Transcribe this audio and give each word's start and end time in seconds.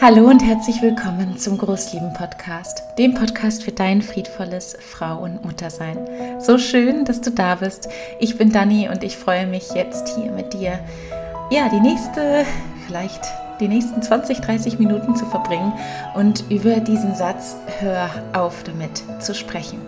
Hallo 0.00 0.28
und 0.28 0.44
herzlich 0.44 0.80
willkommen 0.80 1.38
zum 1.38 1.58
Großlieben 1.58 2.12
Podcast, 2.12 2.84
dem 2.98 3.14
Podcast 3.14 3.64
für 3.64 3.72
dein 3.72 4.00
friedvolles 4.00 4.76
Frau- 4.78 5.18
und 5.18 5.44
Muttersein. 5.44 5.98
So 6.38 6.56
schön, 6.56 7.04
dass 7.04 7.20
du 7.20 7.32
da 7.32 7.56
bist. 7.56 7.88
Ich 8.20 8.38
bin 8.38 8.52
Dani 8.52 8.88
und 8.88 9.02
ich 9.02 9.16
freue 9.16 9.48
mich 9.48 9.72
jetzt 9.74 10.14
hier 10.14 10.30
mit 10.30 10.54
dir, 10.54 10.78
ja, 11.50 11.68
die 11.68 11.80
nächste, 11.80 12.46
vielleicht 12.86 13.24
die 13.58 13.66
nächsten 13.66 14.00
20, 14.00 14.40
30 14.40 14.78
Minuten 14.78 15.16
zu 15.16 15.26
verbringen 15.26 15.72
und 16.14 16.44
über 16.48 16.76
diesen 16.76 17.16
Satz 17.16 17.56
Hör 17.80 18.08
auf 18.32 18.62
damit 18.62 19.02
zu 19.20 19.34
sprechen. 19.34 19.80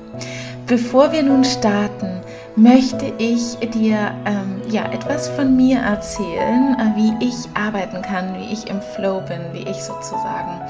Bevor 0.71 1.11
wir 1.11 1.25
nun 1.25 1.43
starten, 1.43 2.21
möchte 2.55 3.13
ich 3.19 3.59
dir 3.71 4.15
ähm, 4.25 4.63
ja, 4.71 4.85
etwas 4.93 5.29
von 5.29 5.57
mir 5.57 5.81
erzählen, 5.81 6.77
äh, 6.79 6.95
wie 6.95 7.27
ich 7.27 7.35
arbeiten 7.55 8.03
kann, 8.03 8.39
wie 8.39 8.53
ich 8.53 8.71
im 8.71 8.81
Flow 8.81 9.21
bin, 9.21 9.41
wie 9.53 9.69
ich 9.69 9.83
sozusagen 9.83 10.61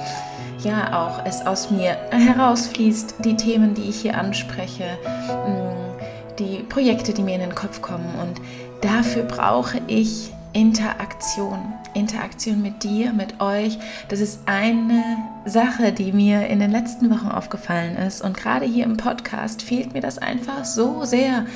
ja 0.61 0.99
auch 0.99 1.27
es 1.27 1.47
aus 1.47 1.71
mir 1.71 1.99
herausfließt, 2.13 3.17
die 3.27 3.37
Themen, 3.37 3.75
die 3.75 3.91
ich 3.91 4.01
hier 4.01 4.17
anspreche, 4.17 4.97
mh, 5.29 5.49
mm, 5.49 6.37
die 6.39 6.63
Projekte, 6.63 7.13
die 7.13 7.23
mir 7.23 7.35
in 7.35 7.43
den 7.43 7.55
Kopf 7.55 7.83
kommen. 7.83 8.15
Und 8.23 8.41
dafür 8.81 9.25
brauche 9.25 9.83
ich 9.87 10.33
Interaktion. 10.53 11.73
Interaktion 11.95 12.63
mit 12.63 12.83
dir, 12.83 13.13
mit 13.13 13.41
euch. 13.41 13.79
Das 14.09 14.21
ist 14.21 14.41
eine 14.47 15.03
Sache, 15.45 15.93
die 15.93 16.13
mir 16.13 16.47
in 16.49 16.61
den 16.61 16.71
letzten 16.71 17.11
Wochen 17.11 17.29
aufgefallen 17.29 17.97
ist. 17.97 18.23
Und 18.23 18.37
gerade 18.37 18.67
hier 18.67 18.85
im 18.85 18.97
Podcast 18.97 19.63
fehlt 19.63 19.93
mir 19.93 20.01
das 20.01 20.19
einfach 20.19 20.65
so 20.65 21.05
sehr, 21.05 21.47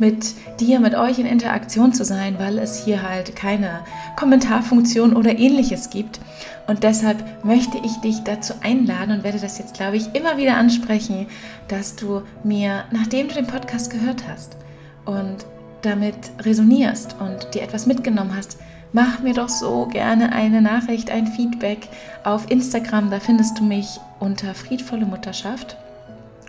mit 0.00 0.34
dir, 0.58 0.80
mit 0.80 0.94
euch 0.94 1.18
in 1.18 1.26
Interaktion 1.26 1.92
zu 1.92 2.04
sein, 2.04 2.38
weil 2.38 2.58
es 2.58 2.84
hier 2.84 3.02
halt 3.02 3.36
keine 3.36 3.80
Kommentarfunktion 4.16 5.14
oder 5.14 5.38
ähnliches 5.38 5.90
gibt. 5.90 6.20
Und 6.66 6.82
deshalb 6.82 7.44
möchte 7.44 7.76
ich 7.84 7.96
dich 7.98 8.24
dazu 8.24 8.54
einladen 8.62 9.12
und 9.12 9.24
werde 9.24 9.38
das 9.38 9.58
jetzt, 9.58 9.74
glaube 9.74 9.98
ich, 9.98 10.14
immer 10.14 10.38
wieder 10.38 10.56
ansprechen, 10.56 11.26
dass 11.68 11.96
du 11.96 12.22
mir, 12.42 12.84
nachdem 12.90 13.28
du 13.28 13.34
den 13.34 13.46
Podcast 13.46 13.90
gehört 13.90 14.24
hast 14.26 14.56
und 15.04 15.44
damit 15.82 16.16
resonierst 16.40 17.16
und 17.20 17.54
dir 17.54 17.62
etwas 17.62 17.86
mitgenommen 17.86 18.34
hast, 18.36 18.58
mach 18.92 19.20
mir 19.20 19.34
doch 19.34 19.48
so 19.48 19.86
gerne 19.86 20.32
eine 20.32 20.60
Nachricht, 20.62 21.10
ein 21.10 21.26
Feedback 21.26 21.88
auf 22.24 22.50
Instagram. 22.50 23.10
Da 23.10 23.20
findest 23.20 23.58
du 23.58 23.64
mich 23.64 24.00
unter 24.18 24.54
friedvolle 24.54 25.06
Mutterschaft. 25.06 25.76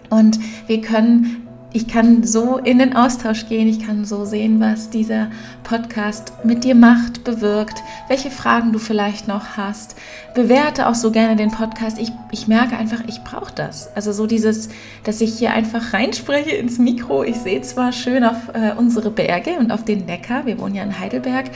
Und 0.09 0.39
wir 0.67 0.81
können 0.81 1.40
ich 1.73 1.87
kann 1.87 2.23
so 2.23 2.57
in 2.57 2.79
den 2.79 2.95
Austausch 2.95 3.47
gehen, 3.47 3.67
ich 3.67 3.85
kann 3.85 4.03
so 4.03 4.25
sehen, 4.25 4.59
was 4.59 4.89
dieser 4.89 5.27
Podcast 5.63 6.33
mit 6.43 6.65
dir 6.65 6.75
macht, 6.75 7.23
bewirkt, 7.23 7.81
welche 8.09 8.29
Fragen 8.29 8.73
du 8.73 8.79
vielleicht 8.79 9.27
noch 9.27 9.55
hast. 9.55 9.95
Bewerte 10.35 10.87
auch 10.87 10.95
so 10.95 11.11
gerne 11.11 11.37
den 11.37 11.51
Podcast. 11.51 11.97
Ich, 11.97 12.11
ich 12.31 12.47
merke 12.47 12.75
einfach, 12.75 13.01
ich 13.07 13.23
brauche 13.23 13.53
das. 13.55 13.95
Also 13.95 14.11
so 14.11 14.27
dieses, 14.27 14.67
dass 15.05 15.21
ich 15.21 15.37
hier 15.37 15.53
einfach 15.53 15.93
reinspreche 15.93 16.51
ins 16.51 16.77
Mikro. 16.77 17.23
Ich 17.23 17.37
sehe 17.37 17.61
zwar 17.61 17.93
schön 17.93 18.25
auf 18.25 18.49
äh, 18.53 18.73
unsere 18.77 19.09
Berge 19.09 19.51
und 19.57 19.71
auf 19.71 19.85
den 19.85 20.05
Neckar, 20.05 20.45
wir 20.45 20.59
wohnen 20.59 20.75
ja 20.75 20.83
in 20.83 20.99
Heidelberg, 20.99 21.51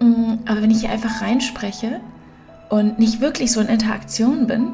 mm, 0.00 0.34
aber 0.46 0.62
wenn 0.62 0.70
ich 0.70 0.80
hier 0.80 0.90
einfach 0.90 1.20
reinspreche 1.20 2.00
und 2.70 2.98
nicht 2.98 3.20
wirklich 3.20 3.52
so 3.52 3.60
in 3.60 3.68
Interaktion 3.68 4.46
bin, 4.46 4.68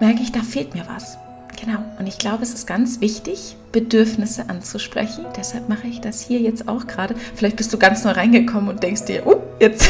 merke 0.00 0.22
ich, 0.22 0.32
da 0.32 0.40
fehlt 0.40 0.74
mir 0.74 0.84
was. 0.88 1.18
Genau, 1.62 1.80
und 1.98 2.06
ich 2.06 2.16
glaube, 2.16 2.42
es 2.42 2.54
ist 2.54 2.66
ganz 2.66 3.02
wichtig, 3.02 3.56
Bedürfnisse 3.72 4.48
anzusprechen. 4.48 5.24
Deshalb 5.36 5.68
mache 5.68 5.86
ich 5.86 6.00
das 6.00 6.20
hier 6.20 6.40
jetzt 6.40 6.68
auch 6.68 6.86
gerade. 6.86 7.14
Vielleicht 7.34 7.56
bist 7.56 7.72
du 7.72 7.78
ganz 7.78 8.04
neu 8.04 8.12
reingekommen 8.12 8.68
und 8.68 8.82
denkst 8.82 9.04
dir, 9.04 9.26
oh, 9.26 9.42
jetzt 9.60 9.88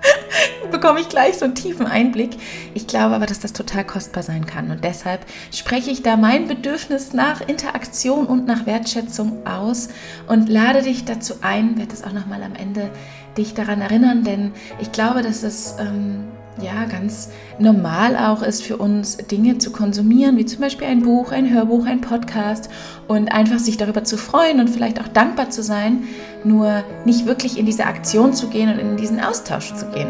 bekomme 0.70 1.00
ich 1.00 1.08
gleich 1.08 1.38
so 1.38 1.44
einen 1.44 1.54
tiefen 1.54 1.86
Einblick. 1.86 2.36
Ich 2.74 2.86
glaube 2.86 3.14
aber, 3.14 3.26
dass 3.26 3.40
das 3.40 3.52
total 3.52 3.84
kostbar 3.84 4.22
sein 4.22 4.46
kann. 4.46 4.70
Und 4.70 4.84
deshalb 4.84 5.24
spreche 5.52 5.90
ich 5.90 6.02
da 6.02 6.16
mein 6.16 6.48
Bedürfnis 6.48 7.12
nach 7.12 7.46
Interaktion 7.46 8.26
und 8.26 8.46
nach 8.46 8.66
Wertschätzung 8.66 9.46
aus 9.46 9.88
und 10.26 10.48
lade 10.48 10.82
dich 10.82 11.04
dazu 11.04 11.34
ein, 11.42 11.78
werde 11.78 11.94
es 11.94 12.04
auch 12.04 12.12
nochmal 12.12 12.42
am 12.42 12.54
Ende 12.54 12.90
dich 13.36 13.54
daran 13.54 13.80
erinnern, 13.80 14.24
denn 14.24 14.52
ich 14.80 14.92
glaube, 14.92 15.22
dass 15.22 15.42
es 15.42 15.76
ähm, 15.78 16.24
ja 16.60 16.84
ganz 16.86 17.30
normal 17.58 18.16
auch 18.16 18.42
ist 18.42 18.62
für 18.62 18.76
uns, 18.76 19.16
Dinge 19.16 19.58
zu 19.58 19.70
konsumieren, 19.72 20.36
wie 20.36 20.46
zum 20.46 20.60
Beispiel 20.60 20.86
ein 20.86 21.02
Buch, 21.02 21.32
ein 21.32 21.52
Hörbuch, 21.52 21.86
ein 21.86 22.00
Podcast 22.00 22.70
und 23.08 23.30
einfach 23.30 23.58
sich 23.58 23.76
darüber 23.76 24.04
zu 24.04 24.16
freuen 24.16 24.60
und 24.60 24.70
vielleicht 24.70 25.00
auch 25.00 25.08
dankbar 25.08 25.50
zu 25.50 25.62
sein, 25.62 26.04
nur 26.44 26.82
nicht 27.04 27.26
wirklich 27.26 27.58
in 27.58 27.66
diese 27.66 27.84
Aktion 27.84 28.32
zu 28.32 28.48
gehen 28.48 28.72
und 28.72 28.78
in 28.78 28.96
diesen 28.96 29.20
Austausch 29.20 29.74
zu 29.74 29.86
gehen. 29.86 30.08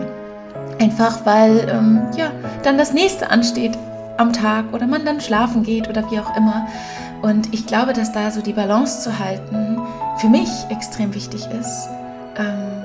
Einfach 0.79 1.25
weil 1.25 1.69
ähm, 1.71 2.03
ja, 2.17 2.31
dann 2.62 2.79
das 2.79 2.93
nächste 2.93 3.31
ansteht 3.31 3.73
am 4.19 4.33
Tag 4.33 4.73
oder 4.73 4.87
man 4.87 5.05
dann 5.05 5.21
schlafen 5.21 5.62
geht 5.62 5.89
oder 5.89 6.11
wie 6.11 6.21
auch 6.21 6.37
immer. 6.37 6.67
Und 7.23 7.53
ich 7.53 7.67
glaube, 7.67 7.93
dass 7.93 8.12
da 8.12 8.31
so 8.31 8.41
die 8.41 8.53
Balance 8.53 9.03
zu 9.03 9.19
halten 9.19 9.81
für 10.19 10.29
mich 10.29 10.51
extrem 10.71 11.15
wichtig 11.15 11.49
ist. 11.51 11.89
Ähm, 12.39 12.77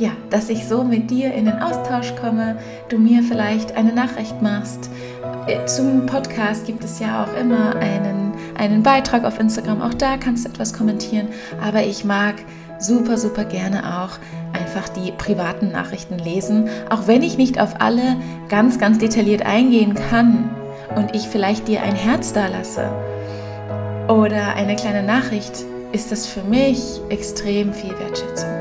ja, 0.00 0.10
dass 0.30 0.48
ich 0.48 0.66
so 0.66 0.82
mit 0.82 1.10
dir 1.10 1.32
in 1.34 1.44
den 1.44 1.60
Austausch 1.60 2.14
komme, 2.16 2.56
du 2.88 2.98
mir 2.98 3.22
vielleicht 3.22 3.76
eine 3.76 3.92
Nachricht 3.92 4.40
machst. 4.40 4.90
Äh, 5.46 5.66
zum 5.66 6.06
Podcast 6.06 6.66
gibt 6.66 6.82
es 6.82 6.98
ja 6.98 7.22
auch 7.22 7.38
immer 7.38 7.76
einen, 7.76 8.32
einen 8.58 8.82
Beitrag 8.82 9.24
auf 9.24 9.38
Instagram, 9.38 9.82
auch 9.82 9.94
da 9.94 10.16
kannst 10.16 10.44
du 10.44 10.48
etwas 10.48 10.72
kommentieren, 10.72 11.28
aber 11.62 11.82
ich 11.82 12.04
mag 12.04 12.36
super, 12.78 13.18
super 13.18 13.44
gerne 13.44 14.02
auch 14.02 14.18
einfach 14.58 14.88
die 14.88 15.12
privaten 15.12 15.70
Nachrichten 15.70 16.18
lesen, 16.18 16.70
auch 16.88 17.06
wenn 17.06 17.22
ich 17.22 17.36
nicht 17.36 17.60
auf 17.60 17.80
alle 17.80 18.16
ganz, 18.48 18.78
ganz 18.78 18.98
detailliert 18.98 19.44
eingehen 19.44 19.94
kann 19.94 20.48
und 20.96 21.14
ich 21.14 21.28
vielleicht 21.28 21.68
dir 21.68 21.82
ein 21.82 21.94
Herz 21.94 22.32
da 22.32 22.46
lasse 22.46 22.90
oder 24.08 24.54
eine 24.56 24.76
kleine 24.76 25.02
Nachricht, 25.02 25.64
ist 25.92 26.10
das 26.10 26.26
für 26.26 26.42
mich 26.42 27.00
extrem 27.10 27.74
viel 27.74 27.96
Wertschätzung 27.98 28.59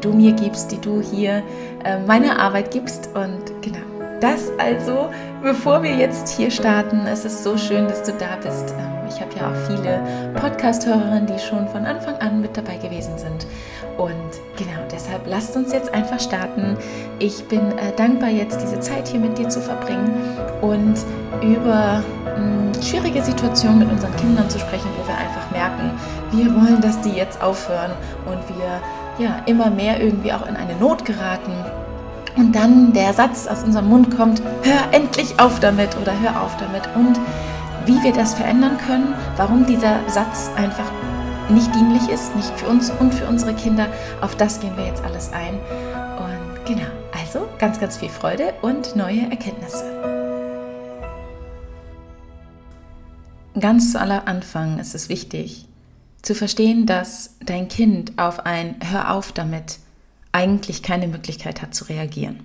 die 0.00 0.08
du 0.08 0.12
mir 0.14 0.32
gibst, 0.32 0.72
die 0.72 0.80
du 0.80 1.00
hier 1.00 1.42
äh, 1.84 1.98
meiner 2.06 2.38
Arbeit 2.38 2.70
gibst. 2.70 3.10
Und 3.14 3.62
genau, 3.62 3.78
das 4.20 4.50
also, 4.58 5.10
bevor 5.42 5.82
wir 5.82 5.94
jetzt 5.94 6.28
hier 6.28 6.50
starten, 6.50 7.06
es 7.06 7.24
ist 7.24 7.44
so 7.44 7.56
schön, 7.56 7.86
dass 7.86 8.02
du 8.02 8.12
da 8.12 8.36
bist. 8.42 8.74
Ähm, 8.78 9.08
ich 9.08 9.20
habe 9.20 9.30
ja 9.36 9.50
auch 9.50 9.66
viele 9.68 10.00
Podcast-Hörerinnen, 10.40 11.26
die 11.26 11.38
schon 11.38 11.68
von 11.68 11.84
Anfang 11.84 12.16
an 12.16 12.40
mit 12.40 12.56
dabei 12.56 12.76
gewesen 12.76 13.18
sind. 13.18 13.46
Und 13.98 14.14
genau, 14.56 14.80
deshalb 14.90 15.26
lasst 15.26 15.56
uns 15.56 15.72
jetzt 15.72 15.92
einfach 15.92 16.20
starten. 16.20 16.76
Ich 17.18 17.44
bin 17.48 17.60
äh, 17.60 17.92
dankbar, 17.96 18.30
jetzt 18.30 18.62
diese 18.62 18.80
Zeit 18.80 19.08
hier 19.08 19.20
mit 19.20 19.36
dir 19.36 19.48
zu 19.48 19.60
verbringen 19.60 20.14
und 20.62 20.94
über 21.42 22.02
mh, 22.24 22.36
hm, 22.36 22.82
schwierige 22.82 23.22
Situationen 23.22 23.80
mit 23.80 23.90
unseren 23.90 24.16
Kindern 24.16 24.48
zu 24.48 24.58
sprechen, 24.58 24.88
wo 24.98 25.06
wir 25.06 25.18
einfach 25.18 25.50
merken, 25.50 25.90
wir 26.32 26.46
wollen, 26.54 26.80
dass 26.80 27.00
die 27.02 27.10
jetzt 27.10 27.42
aufhören 27.42 27.90
und 28.26 28.56
wir 28.56 28.80
ja, 29.20 29.42
immer 29.46 29.70
mehr 29.70 30.00
irgendwie 30.02 30.32
auch 30.32 30.46
in 30.46 30.56
eine 30.56 30.74
Not 30.76 31.04
geraten. 31.04 31.52
Und 32.36 32.54
dann 32.54 32.92
der 32.92 33.12
Satz 33.12 33.46
aus 33.46 33.62
unserem 33.62 33.88
Mund 33.88 34.16
kommt, 34.16 34.42
hör 34.62 34.92
endlich 34.92 35.38
auf 35.38 35.60
damit 35.60 35.96
oder 36.00 36.12
hör 36.20 36.42
auf 36.42 36.56
damit. 36.56 36.88
Und 36.94 37.20
wie 37.86 38.02
wir 38.02 38.12
das 38.12 38.34
verändern 38.34 38.78
können, 38.86 39.14
warum 39.36 39.66
dieser 39.66 39.98
Satz 40.08 40.50
einfach 40.56 40.90
nicht 41.50 41.74
dienlich 41.74 42.08
ist, 42.08 42.34
nicht 42.36 42.50
für 42.58 42.68
uns 42.68 42.90
und 42.90 43.12
für 43.12 43.26
unsere 43.26 43.54
Kinder, 43.54 43.88
auf 44.20 44.36
das 44.36 44.60
gehen 44.60 44.76
wir 44.76 44.86
jetzt 44.86 45.02
alles 45.04 45.32
ein. 45.32 45.54
Und 46.16 46.64
genau, 46.64 46.86
also 47.12 47.46
ganz, 47.58 47.80
ganz 47.80 47.96
viel 47.96 48.08
Freude 48.08 48.54
und 48.62 48.96
neue 48.96 49.22
Erkenntnisse. 49.30 49.84
Ganz 53.58 53.92
zu 53.92 54.00
aller 54.00 54.28
Anfang 54.28 54.78
ist 54.78 54.94
es 54.94 55.08
wichtig, 55.08 55.66
zu 56.30 56.36
verstehen, 56.36 56.86
dass 56.86 57.34
dein 57.44 57.66
Kind 57.66 58.12
auf 58.16 58.46
ein 58.46 58.76
Hör 58.88 59.14
auf 59.14 59.32
damit 59.32 59.80
eigentlich 60.30 60.80
keine 60.80 61.08
Möglichkeit 61.08 61.60
hat 61.60 61.74
zu 61.74 61.86
reagieren. 61.86 62.44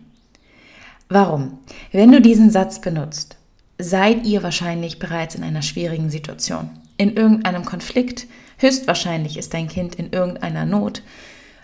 Warum? 1.07 1.59
Wenn 1.91 2.11
du 2.11 2.19
diesen 2.19 2.49
Satz 2.49 2.81
benutzt, 2.81 3.37
seid 3.77 4.25
ihr 4.25 4.41
wahrscheinlich 4.41 4.97
bereits 4.97 5.35
in 5.35 5.43
einer 5.43 5.61
schwierigen 5.61 6.09
Situation, 6.09 6.71
in 6.97 7.15
irgendeinem 7.15 7.63
Konflikt, 7.63 8.25
höchstwahrscheinlich 8.57 9.37
ist 9.37 9.53
dein 9.53 9.67
Kind 9.67 9.93
in 9.93 10.11
irgendeiner 10.11 10.65
Not, 10.65 11.03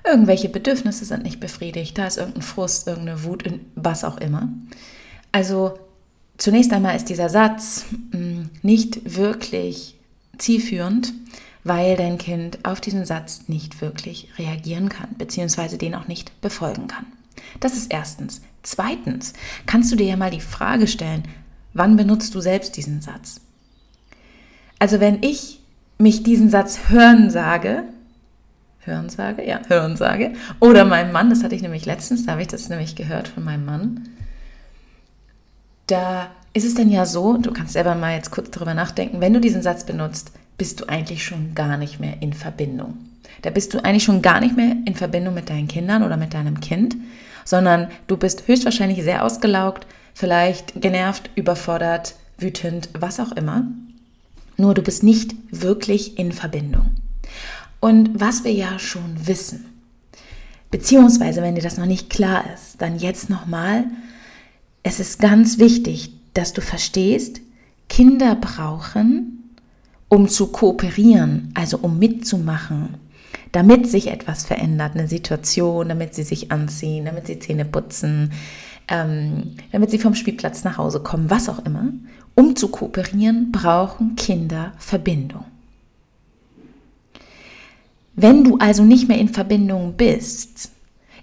irgendwelche 0.06 0.50
Bedürfnisse 0.50 1.06
sind 1.06 1.24
nicht 1.24 1.40
befriedigt, 1.40 1.98
da 1.98 2.06
ist 2.06 2.18
irgendein 2.20 2.44
Frust, 2.44 2.86
irgendeine 2.86 3.24
Wut, 3.24 3.46
was 3.74 4.04
auch 4.04 4.18
immer. 4.18 4.48
Also 5.32 5.80
zunächst 6.38 6.72
einmal 6.72 6.96
ist 6.96 7.10
dieser 7.10 7.30
Satz 7.30 7.86
hm, 8.12 8.52
nicht 8.62 9.18
wirklich 9.18 9.96
zielführend, 10.38 11.14
weil 11.64 11.96
dein 11.96 12.18
Kind 12.18 12.60
auf 12.64 12.82
diesen 12.82 13.06
Satz 13.06 13.48
nicht 13.48 13.82
wirklich 13.82 14.30
reagieren 14.38 14.90
kann, 14.90 15.10
beziehungsweise 15.18 15.78
den 15.78 15.96
auch 15.96 16.08
nicht 16.08 16.40
befolgen 16.42 16.88
kann. 16.88 17.06
Das 17.60 17.74
ist 17.74 17.92
erstens. 17.92 18.42
Zweitens 18.64 19.34
kannst 19.66 19.92
du 19.92 19.96
dir 19.96 20.08
ja 20.08 20.18
mal 20.18 20.32
die 20.32 20.42
Frage 20.42 20.88
stellen, 20.88 21.24
wann 21.74 21.96
benutzt 21.96 22.36
du 22.36 22.42
selbst 22.42 22.78
diesen 22.78 23.02
Satz? 23.02 23.42
Also 24.80 25.00
wenn 25.00 25.22
ich 25.22 25.60
mich 25.98 26.24
diesen 26.24 26.50
Satz 26.50 26.90
hören 26.90 27.30
sage, 27.30 27.84
hören 28.80 29.10
sage, 29.10 29.48
ja, 29.48 29.62
hören 29.68 29.96
sage, 29.96 30.34
oder 30.60 30.86
meinem 30.86 31.12
Mann, 31.12 31.30
das 31.30 31.44
hatte 31.44 31.56
ich 31.56 31.62
nämlich 31.62 31.86
letztens, 31.86 32.26
da 32.26 32.34
habe 32.34 32.42
ich 32.42 32.48
das 32.48 32.70
nämlich 32.70 32.96
gehört 32.96 33.28
von 33.28 33.44
meinem 33.44 33.66
Mann, 33.66 34.10
da 35.88 36.32
ist 36.54 36.66
es 36.66 36.74
denn 36.74 36.90
ja 36.90 37.06
so, 37.06 37.38
du 37.38 37.52
kannst 37.52 37.74
selber 37.74 37.96
mal 37.96 38.16
jetzt 38.16 38.32
kurz 38.32 38.50
darüber 38.50 38.74
nachdenken, 38.74 39.22
wenn 39.22 39.34
du 39.34 39.40
diesen 39.40 39.62
Satz 39.62 39.86
benutzt, 39.86 40.32
bist 40.62 40.80
du 40.80 40.88
eigentlich 40.88 41.26
schon 41.26 41.56
gar 41.56 41.76
nicht 41.76 42.00
mehr 42.00 42.22
in 42.22 42.34
Verbindung. 42.34 43.00
Da 43.42 43.50
bist 43.50 43.74
du 43.74 43.84
eigentlich 43.84 44.04
schon 44.04 44.22
gar 44.22 44.40
nicht 44.40 44.56
mehr 44.56 44.76
in 44.86 44.94
Verbindung 44.94 45.34
mit 45.34 45.50
deinen 45.50 45.68
Kindern 45.68 46.04
oder 46.04 46.18
mit 46.18 46.36
deinem 46.36 46.60
Kind, 46.60 46.96
sondern 47.46 47.88
du 48.06 48.16
bist 48.16 48.48
höchstwahrscheinlich 48.48 49.02
sehr 49.02 49.26
ausgelaugt, 49.26 49.88
vielleicht 50.14 50.80
genervt, 50.80 51.32
überfordert, 51.34 52.14
wütend, 52.38 52.90
was 52.94 53.20
auch 53.20 53.32
immer. 53.32 53.66
Nur 54.56 54.76
du 54.76 54.84
bist 54.84 55.02
nicht 55.02 55.34
wirklich 55.50 56.20
in 56.20 56.32
Verbindung. 56.32 56.92
Und 57.80 58.20
was 58.22 58.44
wir 58.44 58.54
ja 58.54 58.78
schon 58.78 59.26
wissen, 59.26 59.66
beziehungsweise 60.70 61.42
wenn 61.42 61.56
dir 61.56 61.64
das 61.64 61.80
noch 61.80 61.88
nicht 61.88 62.12
klar 62.12 62.44
ist, 62.54 62.80
dann 62.80 63.00
jetzt 63.00 63.32
nochmal, 63.32 63.86
es 64.84 65.00
ist 65.00 65.18
ganz 65.18 65.58
wichtig, 65.58 66.12
dass 66.36 66.54
du 66.54 66.62
verstehst, 66.62 67.42
Kinder 67.90 68.36
brauchen, 68.36 69.41
um 70.12 70.28
zu 70.28 70.48
kooperieren, 70.48 71.54
also 71.54 71.78
um 71.78 71.98
mitzumachen, 71.98 72.96
damit 73.54 73.88
sich 73.88 74.08
etwas 74.08 74.44
verändert, 74.46 74.94
eine 74.94 75.08
Situation, 75.08 75.88
damit 75.88 76.14
sie 76.16 76.24
sich 76.24 76.52
anziehen, 76.52 77.06
damit 77.06 77.28
sie 77.28 77.40
Zähne 77.40 77.64
putzen, 77.64 78.34
ähm, 78.90 79.56
damit 79.72 79.90
sie 79.90 80.00
vom 80.00 80.14
Spielplatz 80.14 80.66
nach 80.66 80.78
Hause 80.78 81.00
kommen, 81.00 81.30
was 81.30 81.48
auch 81.48 81.66
immer. 81.66 81.94
Um 82.36 82.58
zu 82.58 82.68
kooperieren, 82.68 83.54
brauchen 83.54 84.18
Kinder 84.18 84.74
Verbindung. 84.80 85.46
Wenn 88.14 88.44
du 88.44 88.58
also 88.58 88.84
nicht 88.84 89.08
mehr 89.08 89.18
in 89.18 89.30
Verbindung 89.30 89.94
bist, 89.94 90.72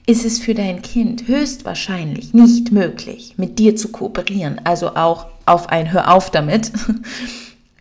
ist 0.06 0.24
es 0.24 0.38
für 0.38 0.54
dein 0.54 0.80
Kind 0.80 1.28
höchstwahrscheinlich 1.28 2.32
nicht 2.32 2.72
möglich, 2.72 3.34
mit 3.36 3.58
dir 3.58 3.76
zu 3.76 3.88
kooperieren, 3.88 4.62
also 4.64 4.96
auch 4.96 5.26
auf 5.44 5.68
ein 5.68 5.92
Hör 5.92 6.10
auf 6.10 6.30
damit, 6.30 6.72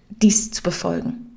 dies 0.09 0.51
zu 0.51 0.63
befolgen. 0.63 1.27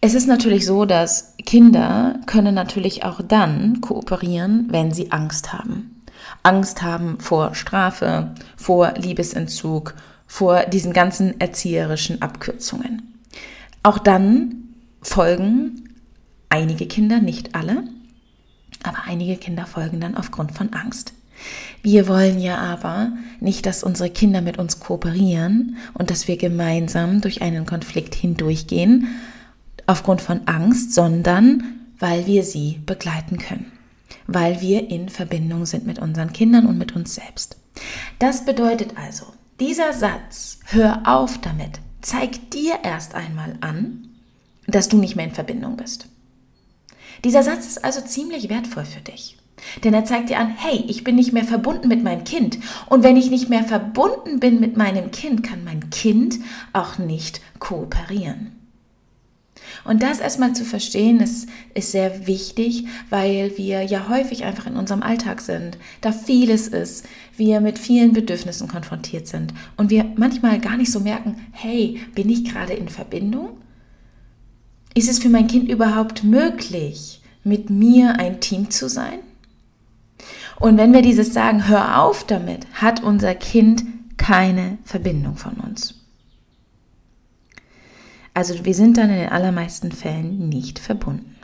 Es 0.00 0.14
ist 0.14 0.26
natürlich 0.26 0.64
so, 0.64 0.86
dass 0.86 1.34
Kinder 1.44 2.20
können 2.26 2.54
natürlich 2.54 3.04
auch 3.04 3.20
dann 3.22 3.80
kooperieren, 3.80 4.68
wenn 4.70 4.92
sie 4.92 5.12
Angst 5.12 5.52
haben. 5.52 6.02
Angst 6.42 6.82
haben 6.82 7.20
vor 7.20 7.54
Strafe, 7.54 8.34
vor 8.56 8.94
Liebesentzug, 8.96 9.94
vor 10.26 10.64
diesen 10.64 10.92
ganzen 10.92 11.38
erzieherischen 11.40 12.22
Abkürzungen. 12.22 13.18
Auch 13.82 13.98
dann 13.98 14.74
folgen 15.02 15.90
einige 16.48 16.86
Kinder, 16.86 17.20
nicht 17.20 17.54
alle, 17.54 17.84
aber 18.82 19.04
einige 19.06 19.36
Kinder 19.36 19.66
folgen 19.66 20.00
dann 20.00 20.16
aufgrund 20.16 20.52
von 20.52 20.72
Angst. 20.72 21.12
Wir 21.82 22.08
wollen 22.08 22.38
ja 22.40 22.58
aber 22.58 23.12
nicht, 23.40 23.64
dass 23.66 23.82
unsere 23.82 24.10
Kinder 24.10 24.42
mit 24.42 24.58
uns 24.58 24.80
kooperieren 24.80 25.76
und 25.94 26.10
dass 26.10 26.28
wir 26.28 26.36
gemeinsam 26.36 27.20
durch 27.20 27.42
einen 27.42 27.66
Konflikt 27.66 28.14
hindurchgehen 28.14 29.08
aufgrund 29.86 30.20
von 30.20 30.46
Angst, 30.46 30.94
sondern 30.94 31.64
weil 31.98 32.26
wir 32.26 32.44
sie 32.44 32.80
begleiten 32.84 33.38
können, 33.38 33.72
weil 34.26 34.60
wir 34.60 34.90
in 34.90 35.08
Verbindung 35.08 35.66
sind 35.66 35.86
mit 35.86 35.98
unseren 35.98 36.32
Kindern 36.32 36.66
und 36.66 36.78
mit 36.78 36.94
uns 36.94 37.14
selbst. 37.14 37.56
Das 38.18 38.44
bedeutet 38.44 38.94
also, 38.96 39.26
dieser 39.58 39.92
Satz, 39.92 40.60
hör 40.66 41.02
auf 41.04 41.38
damit, 41.38 41.80
zeigt 42.02 42.54
dir 42.54 42.78
erst 42.82 43.14
einmal 43.14 43.56
an, 43.60 44.08
dass 44.66 44.88
du 44.88 44.98
nicht 44.98 45.16
mehr 45.16 45.26
in 45.26 45.34
Verbindung 45.34 45.76
bist. 45.76 46.08
Dieser 47.24 47.42
Satz 47.42 47.66
ist 47.66 47.84
also 47.84 48.00
ziemlich 48.00 48.48
wertvoll 48.48 48.84
für 48.84 49.00
dich. 49.00 49.39
Denn 49.84 49.94
er 49.94 50.04
zeigt 50.04 50.30
dir 50.30 50.38
an, 50.38 50.54
hey, 50.56 50.84
ich 50.88 51.04
bin 51.04 51.16
nicht 51.16 51.32
mehr 51.32 51.44
verbunden 51.44 51.88
mit 51.88 52.02
meinem 52.02 52.24
Kind. 52.24 52.58
Und 52.86 53.02
wenn 53.02 53.16
ich 53.16 53.30
nicht 53.30 53.48
mehr 53.48 53.64
verbunden 53.64 54.40
bin 54.40 54.60
mit 54.60 54.76
meinem 54.76 55.10
Kind, 55.10 55.42
kann 55.42 55.64
mein 55.64 55.90
Kind 55.90 56.38
auch 56.72 56.98
nicht 56.98 57.40
kooperieren. 57.58 58.52
Und 59.84 60.02
das 60.02 60.20
erstmal 60.20 60.52
zu 60.52 60.64
verstehen, 60.64 61.20
ist, 61.20 61.48
ist 61.74 61.92
sehr 61.92 62.26
wichtig, 62.26 62.86
weil 63.08 63.56
wir 63.56 63.82
ja 63.82 64.08
häufig 64.08 64.44
einfach 64.44 64.66
in 64.66 64.76
unserem 64.76 65.02
Alltag 65.02 65.40
sind, 65.40 65.78
da 66.00 66.12
vieles 66.12 66.68
ist, 66.68 67.06
wir 67.36 67.60
mit 67.60 67.78
vielen 67.78 68.12
Bedürfnissen 68.12 68.68
konfrontiert 68.68 69.26
sind 69.26 69.54
und 69.76 69.90
wir 69.90 70.04
manchmal 70.16 70.60
gar 70.60 70.76
nicht 70.76 70.92
so 70.92 71.00
merken, 71.00 71.36
hey, 71.52 72.00
bin 72.14 72.28
ich 72.28 72.44
gerade 72.44 72.74
in 72.74 72.88
Verbindung? 72.88 73.58
Ist 74.94 75.08
es 75.08 75.18
für 75.18 75.28
mein 75.28 75.46
Kind 75.46 75.68
überhaupt 75.68 76.24
möglich, 76.24 77.22
mit 77.44 77.70
mir 77.70 78.18
ein 78.18 78.40
Team 78.40 78.70
zu 78.70 78.88
sein? 78.88 79.20
Und 80.60 80.76
wenn 80.76 80.92
wir 80.92 81.02
dieses 81.02 81.32
sagen, 81.32 81.68
hör 81.68 82.02
auf 82.02 82.24
damit, 82.24 82.66
hat 82.74 83.02
unser 83.02 83.34
Kind 83.34 83.82
keine 84.18 84.78
Verbindung 84.84 85.36
von 85.36 85.54
uns. 85.54 85.94
Also 88.34 88.64
wir 88.64 88.74
sind 88.74 88.98
dann 88.98 89.08
in 89.08 89.16
den 89.16 89.30
allermeisten 89.30 89.90
Fällen 89.90 90.48
nicht 90.50 90.78
verbunden. 90.78 91.34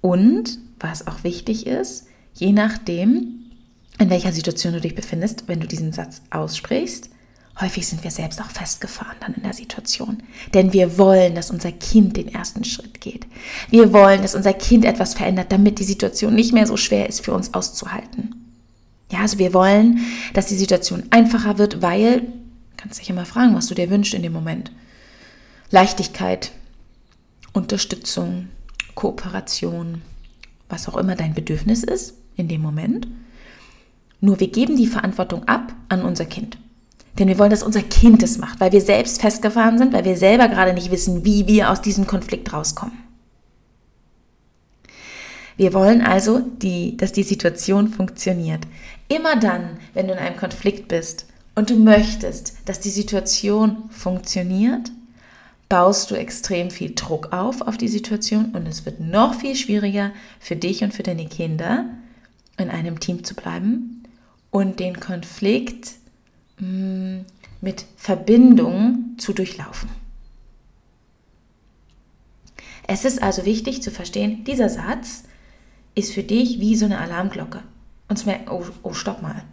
Und 0.00 0.58
was 0.78 1.06
auch 1.06 1.24
wichtig 1.24 1.66
ist, 1.66 2.06
je 2.34 2.52
nachdem, 2.52 3.50
in 3.98 4.10
welcher 4.10 4.32
Situation 4.32 4.72
du 4.72 4.80
dich 4.80 4.94
befindest, 4.94 5.48
wenn 5.48 5.60
du 5.60 5.66
diesen 5.66 5.92
Satz 5.92 6.22
aussprichst, 6.30 7.10
Häufig 7.60 7.86
sind 7.86 8.02
wir 8.02 8.10
selbst 8.10 8.40
auch 8.40 8.50
festgefahren 8.50 9.16
dann 9.20 9.34
in 9.34 9.42
der 9.42 9.52
Situation. 9.52 10.22
Denn 10.54 10.72
wir 10.72 10.96
wollen, 10.96 11.34
dass 11.34 11.50
unser 11.50 11.70
Kind 11.70 12.16
den 12.16 12.28
ersten 12.28 12.64
Schritt 12.64 13.00
geht. 13.00 13.26
Wir 13.68 13.92
wollen, 13.92 14.22
dass 14.22 14.34
unser 14.34 14.54
Kind 14.54 14.84
etwas 14.84 15.14
verändert, 15.14 15.52
damit 15.52 15.78
die 15.78 15.84
Situation 15.84 16.34
nicht 16.34 16.52
mehr 16.54 16.66
so 16.66 16.76
schwer 16.76 17.08
ist 17.08 17.24
für 17.24 17.34
uns 17.34 17.52
auszuhalten. 17.52 18.34
Ja, 19.10 19.20
also 19.20 19.38
wir 19.38 19.52
wollen, 19.52 20.00
dass 20.32 20.46
die 20.46 20.56
Situation 20.56 21.04
einfacher 21.10 21.58
wird, 21.58 21.82
weil, 21.82 22.22
kannst 22.78 22.98
dich 22.98 23.10
immer 23.10 23.26
fragen, 23.26 23.54
was 23.54 23.66
du 23.66 23.74
dir 23.74 23.90
wünschst 23.90 24.14
in 24.14 24.22
dem 24.22 24.32
Moment. 24.32 24.72
Leichtigkeit, 25.70 26.52
Unterstützung, 27.52 28.48
Kooperation, 28.94 30.00
was 30.70 30.88
auch 30.88 30.96
immer 30.96 31.16
dein 31.16 31.34
Bedürfnis 31.34 31.84
ist 31.84 32.14
in 32.36 32.48
dem 32.48 32.62
Moment. 32.62 33.06
Nur 34.20 34.40
wir 34.40 34.48
geben 34.48 34.76
die 34.76 34.86
Verantwortung 34.86 35.44
ab 35.44 35.74
an 35.90 36.02
unser 36.02 36.24
Kind. 36.24 36.56
Denn 37.22 37.28
wir 37.28 37.38
wollen, 37.38 37.52
dass 37.52 37.62
unser 37.62 37.84
Kind 37.84 38.20
es 38.24 38.38
macht, 38.38 38.58
weil 38.58 38.72
wir 38.72 38.80
selbst 38.80 39.20
festgefahren 39.20 39.78
sind, 39.78 39.92
weil 39.92 40.04
wir 40.04 40.16
selber 40.16 40.48
gerade 40.48 40.72
nicht 40.72 40.90
wissen, 40.90 41.24
wie 41.24 41.46
wir 41.46 41.70
aus 41.70 41.80
diesem 41.80 42.04
Konflikt 42.04 42.52
rauskommen. 42.52 42.98
Wir 45.56 45.72
wollen 45.72 46.00
also, 46.00 46.40
die, 46.40 46.96
dass 46.96 47.12
die 47.12 47.22
Situation 47.22 47.86
funktioniert. 47.86 48.66
Immer 49.06 49.36
dann, 49.36 49.78
wenn 49.94 50.08
du 50.08 50.14
in 50.14 50.18
einem 50.18 50.36
Konflikt 50.36 50.88
bist 50.88 51.26
und 51.54 51.70
du 51.70 51.76
möchtest, 51.76 52.54
dass 52.64 52.80
die 52.80 52.90
Situation 52.90 53.84
funktioniert, 53.90 54.90
baust 55.68 56.10
du 56.10 56.16
extrem 56.16 56.72
viel 56.72 56.96
Druck 56.96 57.32
auf 57.32 57.60
auf 57.60 57.76
die 57.76 57.86
Situation 57.86 58.46
und 58.46 58.66
es 58.66 58.84
wird 58.84 58.98
noch 58.98 59.34
viel 59.34 59.54
schwieriger 59.54 60.10
für 60.40 60.56
dich 60.56 60.82
und 60.82 60.92
für 60.92 61.04
deine 61.04 61.26
Kinder, 61.26 61.84
in 62.58 62.68
einem 62.68 62.98
Team 62.98 63.22
zu 63.22 63.36
bleiben 63.36 64.02
und 64.50 64.80
den 64.80 64.98
Konflikt 64.98 66.01
Mm, 66.01 66.01
mit 67.60 67.84
Verbindung 67.96 69.16
zu 69.18 69.32
durchlaufen. 69.32 69.88
Es 72.86 73.04
ist 73.04 73.22
also 73.22 73.44
wichtig 73.44 73.82
zu 73.82 73.90
verstehen, 73.90 74.44
dieser 74.44 74.68
Satz 74.68 75.24
ist 75.94 76.12
für 76.12 76.22
dich 76.22 76.60
wie 76.60 76.76
so 76.76 76.84
eine 76.84 76.98
Alarmglocke. 76.98 77.62
Und 78.08 78.16
zu 78.16 78.26
merken, 78.26 78.50
oh, 78.50 78.64
oh, 78.82 78.92
stopp 78.92 79.22
mal. 79.22 79.44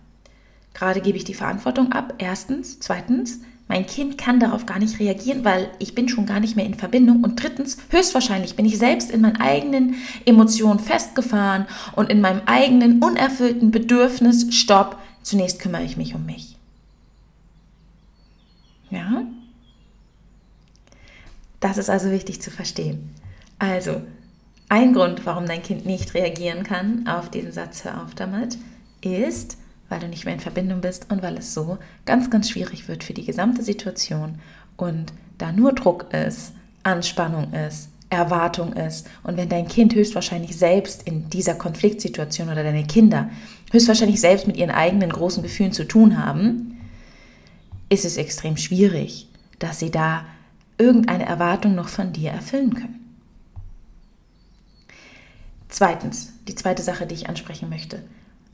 Gerade 0.74 1.02
gebe 1.02 1.18
ich 1.18 1.24
die 1.24 1.34
Verantwortung 1.34 1.94
ab, 1.94 2.16
erstens. 2.18 2.80
Zweitens, 2.80 3.40
mein 3.68 3.86
Kind 3.86 4.18
kann 4.18 4.40
darauf 4.40 4.66
gar 4.66 4.80
nicht 4.80 5.00
reagieren, 5.00 5.46
weil 5.46 5.70
ich 5.80 5.96
bin 5.96 6.10
schon 6.10 6.26
gar 6.26 6.40
nicht 6.40 6.56
mehr 6.56 6.66
in 6.66 6.74
Verbindung. 6.74 7.24
Und 7.24 7.42
drittens, 7.42 7.78
höchstwahrscheinlich 7.90 8.56
bin 8.56 8.66
ich 8.66 8.78
selbst 8.78 9.12
in 9.12 9.22
meinen 9.22 9.40
eigenen 9.40 9.96
Emotionen 10.26 10.80
festgefahren 10.80 11.68
und 11.96 12.10
in 12.10 12.20
meinem 12.20 12.42
eigenen 12.46 13.02
unerfüllten 13.02 13.72
Bedürfnis, 13.72 14.54
stopp, 14.54 14.98
zunächst 15.22 15.60
kümmere 15.60 15.84
ich 15.84 15.96
mich 15.96 16.16
um 16.16 16.26
mich. 16.26 16.59
Ja? 18.90 19.24
Das 21.60 21.78
ist 21.78 21.90
also 21.90 22.12
wichtig 22.12 22.42
zu 22.42 22.52
verstehen. 22.52 23.14
Also, 23.58 24.02
ein 24.70 24.94
Grund, 24.94 25.26
warum 25.26 25.46
dein 25.46 25.64
Kind 25.64 25.86
nicht 25.86 26.14
reagieren 26.14 26.64
kann 26.64 27.08
auf 27.08 27.30
diesen 27.30 27.52
Satz, 27.52 27.84
hör 27.84 28.04
auf 28.04 28.16
damit, 28.16 28.58
ist, 29.02 29.58
weil 29.90 30.00
du 30.00 30.08
nicht 30.08 30.26
mehr 30.26 30.36
in 30.36 30.40
Verbindung 30.40 30.82
bist 30.82 31.12
und 31.12 31.24
weil 31.24 31.38
es 31.38 31.54
so 31.54 31.80
ganz, 32.06 32.30
ganz 32.30 32.50
schwierig 32.50 32.88
wird 32.88 33.04
für 33.04 33.14
die 33.14 33.26
gesamte 33.26 33.64
Situation 33.64 34.40
und 34.78 35.12
da 35.38 35.52
nur 35.52 35.74
Druck 35.74 36.14
ist, 36.14 36.54
Anspannung 36.84 37.52
ist, 37.54 37.90
Erwartung 38.10 38.74
ist 38.74 39.08
und 39.24 39.38
wenn 39.38 39.50
dein 39.50 39.68
Kind 39.68 39.96
höchstwahrscheinlich 39.96 40.56
selbst 40.56 41.04
in 41.04 41.30
dieser 41.30 41.56
Konfliktsituation 41.56 42.50
oder 42.50 42.64
deine 42.64 42.86
Kinder 42.86 43.30
höchstwahrscheinlich 43.72 44.20
selbst 44.20 44.48
mit 44.48 44.58
ihren 44.58 44.72
eigenen 44.72 45.10
großen 45.10 45.44
Gefühlen 45.44 45.72
zu 45.72 45.86
tun 45.86 46.24
haben, 46.24 46.79
ist 47.90 48.06
es 48.06 48.18
extrem 48.18 48.58
schwierig, 48.58 49.28
dass 49.60 49.80
sie 49.80 49.92
da 49.92 50.26
irgendeine 50.78 51.26
Erwartung 51.26 51.76
noch 51.76 51.90
von 51.90 52.14
dir 52.14 52.32
erfüllen 52.32 52.74
können. 52.74 53.00
Zweitens, 55.68 56.34
die 56.48 56.56
zweite 56.56 56.82
Sache, 56.82 57.06
die 57.06 57.16
ich 57.16 57.30
ansprechen 57.30 57.70
möchte, 57.70 58.04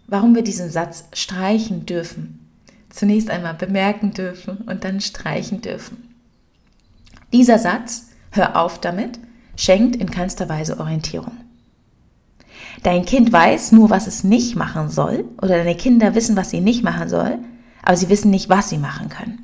warum 0.08 0.36
wir 0.36 0.44
diesen 0.44 0.70
Satz 0.70 1.06
streichen 1.14 1.86
dürfen. 1.86 2.42
zunächst 2.90 3.30
einmal 3.30 3.56
bemerken 3.56 4.12
dürfen 4.12 4.58
und 4.68 4.86
dann 4.86 5.02
streichen 5.02 5.60
dürfen. 5.60 6.16
Dieser 7.34 7.60
Satz, 7.60 8.08
hör 8.32 8.56
auf 8.56 8.80
damit, 8.80 9.20
schenkt 9.58 9.98
in 9.98 10.10
keinster 10.10 10.48
Weise 10.48 10.80
Orientierung. 10.80 11.36
Dein 12.84 13.04
Kind 13.04 13.34
weiß 13.34 13.74
nur, 13.74 13.90
was 13.90 14.08
es 14.08 14.24
nicht 14.24 14.56
machen 14.56 14.90
soll, 14.90 15.26
oder 15.42 15.58
deine 15.58 15.76
Kinder 15.76 16.16
wissen, 16.16 16.38
was 16.38 16.52
sie 16.52 16.62
nicht 16.62 16.84
machen 16.84 17.10
soll, 17.10 17.40
aber 17.86 17.96
sie 17.96 18.10
wissen 18.10 18.32
nicht, 18.32 18.50
was 18.50 18.70
sie 18.70 18.78
machen 18.78 19.10
können. 19.10 19.42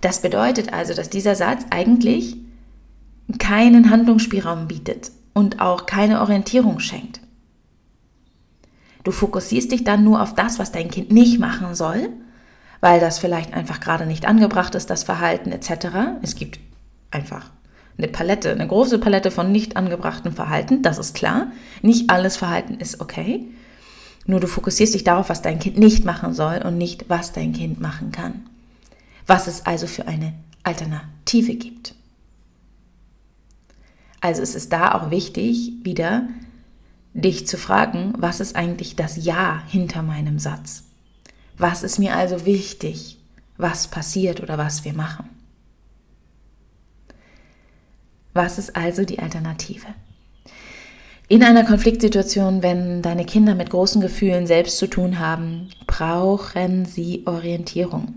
Das 0.00 0.20
bedeutet 0.20 0.72
also, 0.72 0.92
dass 0.94 1.08
dieser 1.08 1.34
Satz 1.34 1.64
eigentlich 1.70 2.36
keinen 3.38 3.90
Handlungsspielraum 3.90 4.68
bietet 4.68 5.10
und 5.32 5.60
auch 5.60 5.86
keine 5.86 6.20
Orientierung 6.20 6.80
schenkt. 6.80 7.20
Du 9.04 9.12
fokussierst 9.12 9.70
dich 9.72 9.84
dann 9.84 10.04
nur 10.04 10.20
auf 10.20 10.34
das, 10.34 10.58
was 10.58 10.72
dein 10.72 10.90
Kind 10.90 11.12
nicht 11.12 11.38
machen 11.38 11.74
soll, 11.74 12.08
weil 12.80 13.00
das 13.00 13.18
vielleicht 13.18 13.54
einfach 13.54 13.80
gerade 13.80 14.06
nicht 14.06 14.26
angebracht 14.26 14.74
ist, 14.74 14.90
das 14.90 15.04
Verhalten 15.04 15.52
etc. 15.52 15.88
Es 16.22 16.34
gibt 16.34 16.58
einfach 17.10 17.50
eine 17.98 18.08
Palette, 18.08 18.50
eine 18.50 18.66
große 18.66 18.98
Palette 18.98 19.30
von 19.30 19.52
nicht 19.52 19.76
angebrachtem 19.76 20.32
Verhalten, 20.32 20.82
das 20.82 20.98
ist 20.98 21.14
klar. 21.14 21.52
Nicht 21.82 22.10
alles 22.10 22.36
Verhalten 22.36 22.74
ist 22.74 23.00
okay. 23.00 23.48
Nur 24.26 24.40
du 24.40 24.48
fokussierst 24.48 24.94
dich 24.94 25.04
darauf, 25.04 25.28
was 25.28 25.42
dein 25.42 25.58
Kind 25.58 25.78
nicht 25.78 26.04
machen 26.04 26.34
soll 26.34 26.62
und 26.64 26.76
nicht, 26.76 27.08
was 27.08 27.32
dein 27.32 27.52
Kind 27.52 27.80
machen 27.80 28.10
kann. 28.10 28.46
Was 29.26 29.46
es 29.46 29.66
also 29.66 29.86
für 29.86 30.06
eine 30.08 30.34
Alternative 30.62 31.54
gibt. 31.54 31.94
Also 34.20 34.42
es 34.42 34.54
ist 34.54 34.72
da 34.72 34.92
auch 34.92 35.10
wichtig, 35.10 35.72
wieder 35.82 36.28
dich 37.14 37.46
zu 37.46 37.56
fragen, 37.56 38.14
was 38.18 38.40
ist 38.40 38.56
eigentlich 38.56 38.96
das 38.96 39.24
Ja 39.24 39.62
hinter 39.68 40.02
meinem 40.02 40.38
Satz? 40.38 40.84
Was 41.56 41.82
ist 41.82 41.98
mir 41.98 42.16
also 42.16 42.44
wichtig, 42.44 43.18
was 43.56 43.88
passiert 43.88 44.42
oder 44.42 44.58
was 44.58 44.84
wir 44.84 44.92
machen? 44.92 45.30
Was 48.34 48.58
ist 48.58 48.76
also 48.76 49.04
die 49.04 49.18
Alternative? 49.18 49.86
In 51.28 51.42
einer 51.42 51.64
Konfliktsituation, 51.64 52.62
wenn 52.62 53.02
deine 53.02 53.24
Kinder 53.24 53.56
mit 53.56 53.70
großen 53.70 54.00
Gefühlen 54.00 54.46
selbst 54.46 54.78
zu 54.78 54.86
tun 54.86 55.18
haben, 55.18 55.70
brauchen 55.88 56.84
sie 56.84 57.24
Orientierung. 57.26 58.14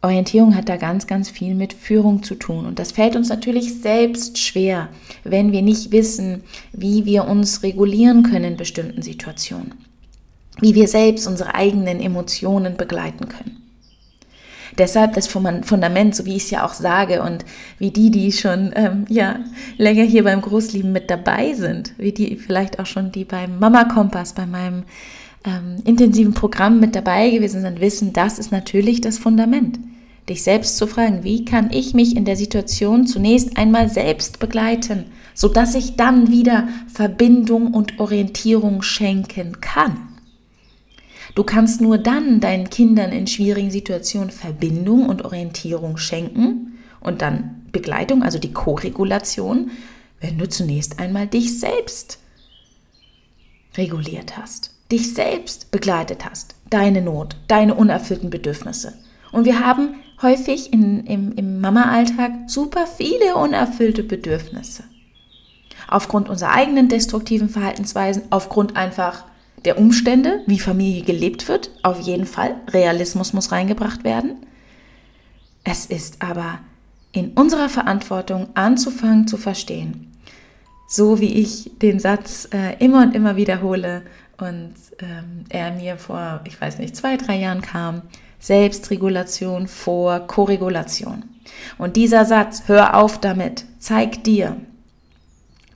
Orientierung 0.00 0.56
hat 0.56 0.70
da 0.70 0.78
ganz, 0.78 1.06
ganz 1.06 1.28
viel 1.28 1.54
mit 1.54 1.74
Führung 1.74 2.22
zu 2.22 2.34
tun. 2.34 2.64
Und 2.64 2.78
das 2.78 2.92
fällt 2.92 3.14
uns 3.14 3.28
natürlich 3.28 3.82
selbst 3.82 4.38
schwer, 4.38 4.88
wenn 5.22 5.52
wir 5.52 5.60
nicht 5.60 5.92
wissen, 5.92 6.42
wie 6.72 7.04
wir 7.04 7.28
uns 7.28 7.62
regulieren 7.62 8.22
können 8.22 8.52
in 8.52 8.56
bestimmten 8.56 9.02
Situationen. 9.02 9.74
Wie 10.60 10.74
wir 10.74 10.88
selbst 10.88 11.26
unsere 11.26 11.54
eigenen 11.54 12.00
Emotionen 12.00 12.78
begleiten 12.78 13.28
können. 13.28 13.61
Deshalb 14.78 15.14
das 15.14 15.26
Fundament, 15.26 16.14
so 16.14 16.24
wie 16.24 16.36
ich 16.36 16.44
es 16.44 16.50
ja 16.50 16.64
auch 16.64 16.72
sage 16.72 17.22
und 17.22 17.44
wie 17.78 17.90
die, 17.90 18.10
die 18.10 18.32
schon 18.32 18.72
ähm, 18.74 19.04
ja, 19.08 19.40
länger 19.76 20.04
hier 20.04 20.24
beim 20.24 20.40
Großlieben 20.40 20.92
mit 20.92 21.10
dabei 21.10 21.52
sind, 21.54 21.92
wie 21.98 22.12
die 22.12 22.36
vielleicht 22.36 22.78
auch 22.78 22.86
schon 22.86 23.12
die 23.12 23.24
beim 23.24 23.58
Mama 23.58 23.84
Kompass, 23.84 24.32
bei 24.32 24.46
meinem 24.46 24.84
ähm, 25.44 25.82
intensiven 25.84 26.34
Programm 26.34 26.80
mit 26.80 26.94
dabei 26.94 27.30
gewesen 27.30 27.62
sind, 27.62 27.80
wissen, 27.80 28.12
das 28.12 28.38
ist 28.38 28.52
natürlich 28.52 29.00
das 29.00 29.18
Fundament. 29.18 29.78
Dich 30.28 30.44
selbst 30.44 30.76
zu 30.76 30.86
fragen, 30.86 31.24
wie 31.24 31.44
kann 31.44 31.70
ich 31.72 31.94
mich 31.94 32.16
in 32.16 32.24
der 32.24 32.36
Situation 32.36 33.06
zunächst 33.06 33.56
einmal 33.56 33.88
selbst 33.88 34.38
begleiten, 34.38 35.06
sodass 35.34 35.74
ich 35.74 35.96
dann 35.96 36.30
wieder 36.30 36.68
Verbindung 36.86 37.74
und 37.74 37.98
Orientierung 37.98 38.82
schenken 38.82 39.60
kann. 39.60 40.11
Du 41.34 41.44
kannst 41.44 41.80
nur 41.80 41.98
dann 41.98 42.40
deinen 42.40 42.68
Kindern 42.68 43.10
in 43.10 43.26
schwierigen 43.26 43.70
Situationen 43.70 44.30
Verbindung 44.30 45.08
und 45.08 45.24
Orientierung 45.24 45.96
schenken 45.96 46.78
und 47.00 47.22
dann 47.22 47.62
Begleitung, 47.72 48.22
also 48.22 48.38
die 48.38 48.52
Koregulation, 48.52 49.70
wenn 50.20 50.38
du 50.38 50.48
zunächst 50.48 50.98
einmal 51.00 51.26
dich 51.26 51.58
selbst 51.58 52.18
reguliert 53.76 54.36
hast, 54.36 54.74
dich 54.90 55.14
selbst 55.14 55.70
begleitet 55.70 56.24
hast, 56.24 56.54
deine 56.68 57.00
Not, 57.00 57.36
deine 57.48 57.74
unerfüllten 57.74 58.28
Bedürfnisse. 58.28 58.92
Und 59.32 59.46
wir 59.46 59.60
haben 59.60 59.94
häufig 60.20 60.72
in, 60.72 61.06
im, 61.06 61.32
im 61.32 61.60
Mama-Alltag 61.60 62.32
super 62.46 62.86
viele 62.86 63.36
unerfüllte 63.36 64.02
Bedürfnisse. 64.02 64.84
Aufgrund 65.88 66.28
unserer 66.28 66.52
eigenen 66.52 66.88
destruktiven 66.88 67.48
Verhaltensweisen, 67.48 68.24
aufgrund 68.30 68.76
einfach 68.76 69.24
der 69.64 69.78
Umstände, 69.78 70.42
wie 70.46 70.58
Familie 70.58 71.02
gelebt 71.02 71.48
wird, 71.48 71.70
auf 71.82 72.00
jeden 72.00 72.26
Fall. 72.26 72.56
Realismus 72.68 73.32
muss 73.32 73.52
reingebracht 73.52 74.04
werden. 74.04 74.46
Es 75.64 75.86
ist 75.86 76.22
aber 76.22 76.60
in 77.12 77.32
unserer 77.32 77.68
Verantwortung 77.68 78.48
anzufangen 78.54 79.28
zu 79.28 79.36
verstehen, 79.36 80.12
so 80.88 81.20
wie 81.20 81.34
ich 81.34 81.70
den 81.80 82.00
Satz 82.00 82.48
äh, 82.52 82.76
immer 82.84 83.02
und 83.02 83.14
immer 83.14 83.36
wiederhole 83.36 84.02
und 84.38 84.74
ähm, 84.98 85.44
er 85.50 85.72
mir 85.72 85.98
vor, 85.98 86.40
ich 86.44 86.60
weiß 86.60 86.78
nicht, 86.78 86.96
zwei, 86.96 87.16
drei 87.16 87.36
Jahren 87.38 87.62
kam, 87.62 88.02
Selbstregulation 88.40 89.68
vor 89.68 90.20
Korregulation. 90.26 91.24
Und 91.78 91.96
dieser 91.96 92.24
Satz, 92.24 92.64
hör 92.66 92.96
auf 92.96 93.20
damit, 93.20 93.64
zeigt 93.78 94.26
dir, 94.26 94.56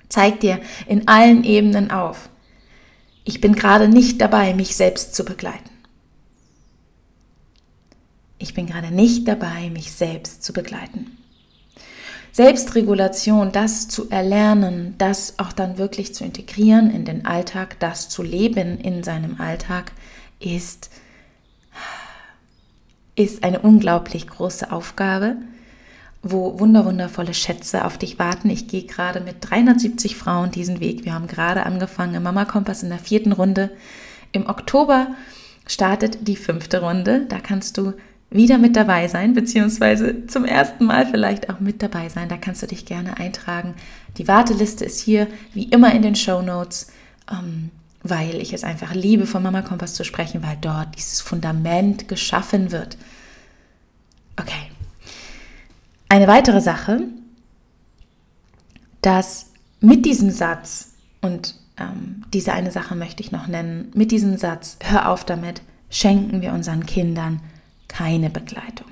zeigt 0.08 0.42
dir 0.42 0.58
in 0.86 1.06
allen 1.06 1.44
Ebenen 1.44 1.90
auf, 1.90 2.28
ich 3.26 3.40
bin 3.40 3.56
gerade 3.56 3.88
nicht 3.88 4.20
dabei, 4.20 4.54
mich 4.54 4.76
selbst 4.76 5.16
zu 5.16 5.24
begleiten. 5.24 5.70
Ich 8.38 8.54
bin 8.54 8.66
gerade 8.66 8.92
nicht 8.92 9.26
dabei, 9.26 9.68
mich 9.70 9.90
selbst 9.90 10.44
zu 10.44 10.52
begleiten. 10.52 11.18
Selbstregulation, 12.30 13.50
das 13.50 13.88
zu 13.88 14.08
erlernen, 14.10 14.94
das 14.98 15.38
auch 15.38 15.52
dann 15.52 15.76
wirklich 15.76 16.14
zu 16.14 16.22
integrieren 16.22 16.88
in 16.90 17.04
den 17.04 17.26
Alltag, 17.26 17.80
das 17.80 18.08
zu 18.08 18.22
leben 18.22 18.78
in 18.78 19.02
seinem 19.02 19.40
Alltag, 19.40 19.90
ist, 20.38 20.90
ist 23.16 23.42
eine 23.42 23.58
unglaublich 23.58 24.28
große 24.28 24.70
Aufgabe 24.70 25.36
wo 26.22 26.58
wunderwundervolle 26.58 27.34
Schätze 27.34 27.84
auf 27.84 27.98
dich 27.98 28.18
warten. 28.18 28.50
Ich 28.50 28.68
gehe 28.68 28.84
gerade 28.84 29.20
mit 29.20 29.36
370 29.40 30.16
Frauen 30.16 30.50
diesen 30.50 30.80
Weg. 30.80 31.04
Wir 31.04 31.14
haben 31.14 31.26
gerade 31.26 31.64
angefangen 31.64 32.14
im 32.14 32.22
Mama 32.22 32.44
Kompass 32.44 32.82
in 32.82 32.88
der 32.88 32.98
vierten 32.98 33.32
Runde. 33.32 33.70
Im 34.32 34.48
Oktober 34.48 35.08
startet 35.66 36.26
die 36.26 36.36
fünfte 36.36 36.80
Runde. 36.80 37.26
Da 37.28 37.38
kannst 37.38 37.78
du 37.78 37.94
wieder 38.30 38.58
mit 38.58 38.76
dabei 38.76 39.08
sein, 39.08 39.34
beziehungsweise 39.34 40.26
zum 40.26 40.44
ersten 40.44 40.84
Mal 40.84 41.06
vielleicht 41.06 41.48
auch 41.48 41.60
mit 41.60 41.82
dabei 41.82 42.08
sein. 42.08 42.28
Da 42.28 42.36
kannst 42.36 42.62
du 42.62 42.66
dich 42.66 42.84
gerne 42.84 43.18
eintragen. 43.18 43.74
Die 44.18 44.28
Warteliste 44.28 44.84
ist 44.84 45.00
hier 45.00 45.28
wie 45.52 45.64
immer 45.64 45.92
in 45.94 46.02
den 46.02 46.16
Show 46.16 46.42
Notes, 46.42 46.88
ähm, 47.30 47.70
weil 48.02 48.36
ich 48.36 48.52
es 48.52 48.64
einfach 48.64 48.94
liebe, 48.94 49.26
von 49.26 49.42
Mama 49.42 49.62
Kompass 49.62 49.94
zu 49.94 50.04
sprechen, 50.04 50.42
weil 50.42 50.58
dort 50.60 50.96
dieses 50.96 51.20
Fundament 51.20 52.08
geschaffen 52.08 52.72
wird. 52.72 52.96
Okay, 54.36 54.65
eine 56.08 56.26
weitere 56.26 56.60
Sache, 56.60 57.00
dass 59.02 59.52
mit 59.80 60.04
diesem 60.06 60.30
Satz, 60.30 60.94
und 61.20 61.54
ähm, 61.78 62.24
diese 62.32 62.52
eine 62.52 62.70
Sache 62.70 62.94
möchte 62.94 63.22
ich 63.22 63.32
noch 63.32 63.46
nennen, 63.46 63.90
mit 63.94 64.10
diesem 64.10 64.36
Satz, 64.36 64.78
hör 64.82 65.10
auf 65.10 65.24
damit, 65.24 65.62
schenken 65.90 66.40
wir 66.42 66.52
unseren 66.52 66.86
Kindern 66.86 67.40
keine 67.88 68.30
Begleitung. 68.30 68.86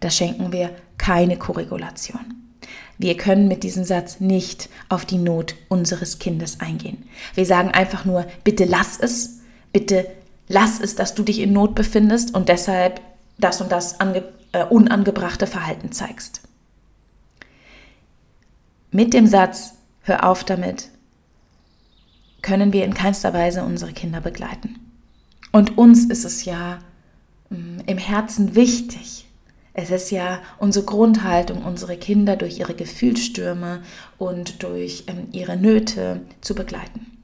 Da 0.00 0.10
schenken 0.10 0.52
wir 0.52 0.70
keine 0.98 1.36
Korregulation. 1.36 2.34
Wir 2.98 3.16
können 3.16 3.46
mit 3.48 3.62
diesem 3.62 3.84
Satz 3.84 4.20
nicht 4.20 4.68
auf 4.88 5.04
die 5.04 5.18
Not 5.18 5.54
unseres 5.68 6.18
Kindes 6.18 6.60
eingehen. 6.60 7.04
Wir 7.34 7.44
sagen 7.44 7.70
einfach 7.70 8.04
nur, 8.04 8.26
bitte 8.42 8.64
lass 8.64 8.98
es, 8.98 9.40
bitte 9.72 10.06
lass 10.48 10.80
es, 10.80 10.94
dass 10.94 11.14
du 11.14 11.22
dich 11.22 11.40
in 11.40 11.52
Not 11.52 11.74
befindest 11.74 12.34
und 12.34 12.48
deshalb 12.48 13.00
das 13.38 13.60
und 13.60 13.70
das 13.70 14.00
ange 14.00 14.24
äh, 14.56 14.64
unangebrachte 14.64 15.46
Verhalten 15.46 15.92
zeigst. 15.92 16.40
Mit 18.90 19.12
dem 19.12 19.26
Satz, 19.26 19.74
hör 20.02 20.24
auf 20.24 20.44
damit, 20.44 20.88
können 22.40 22.72
wir 22.72 22.84
in 22.84 22.94
keinster 22.94 23.34
Weise 23.34 23.64
unsere 23.64 23.92
Kinder 23.92 24.20
begleiten. 24.20 24.78
Und 25.52 25.76
uns 25.76 26.06
ist 26.06 26.24
es 26.24 26.46
ja 26.46 26.78
mm, 27.50 27.80
im 27.86 27.98
Herzen 27.98 28.54
wichtig. 28.54 29.26
Es 29.74 29.90
ist 29.90 30.10
ja 30.10 30.40
unsere 30.58 30.86
Grundhaltung, 30.86 31.62
unsere 31.62 31.98
Kinder 31.98 32.36
durch 32.36 32.58
ihre 32.58 32.74
Gefühlsstürme 32.74 33.82
und 34.16 34.62
durch 34.62 35.04
ähm, 35.08 35.28
ihre 35.32 35.58
Nöte 35.58 36.22
zu 36.40 36.54
begleiten. 36.54 37.18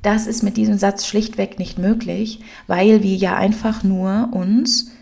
Das 0.00 0.26
ist 0.26 0.42
mit 0.42 0.56
diesem 0.56 0.78
Satz 0.78 1.04
schlichtweg 1.04 1.58
nicht 1.58 1.78
möglich, 1.78 2.40
weil 2.66 3.02
wir 3.02 3.16
ja 3.16 3.36
einfach 3.36 3.82
nur 3.82 4.30
uns 4.32 4.92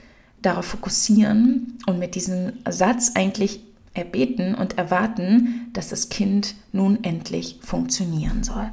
darauf 0.46 0.66
fokussieren 0.66 1.78
und 1.86 1.98
mit 1.98 2.14
diesem 2.14 2.52
Satz 2.68 3.12
eigentlich 3.14 3.60
erbeten 3.94 4.54
und 4.54 4.78
erwarten, 4.78 5.70
dass 5.72 5.88
das 5.88 6.08
Kind 6.08 6.54
nun 6.72 7.02
endlich 7.02 7.58
funktionieren 7.62 8.44
soll. 8.44 8.70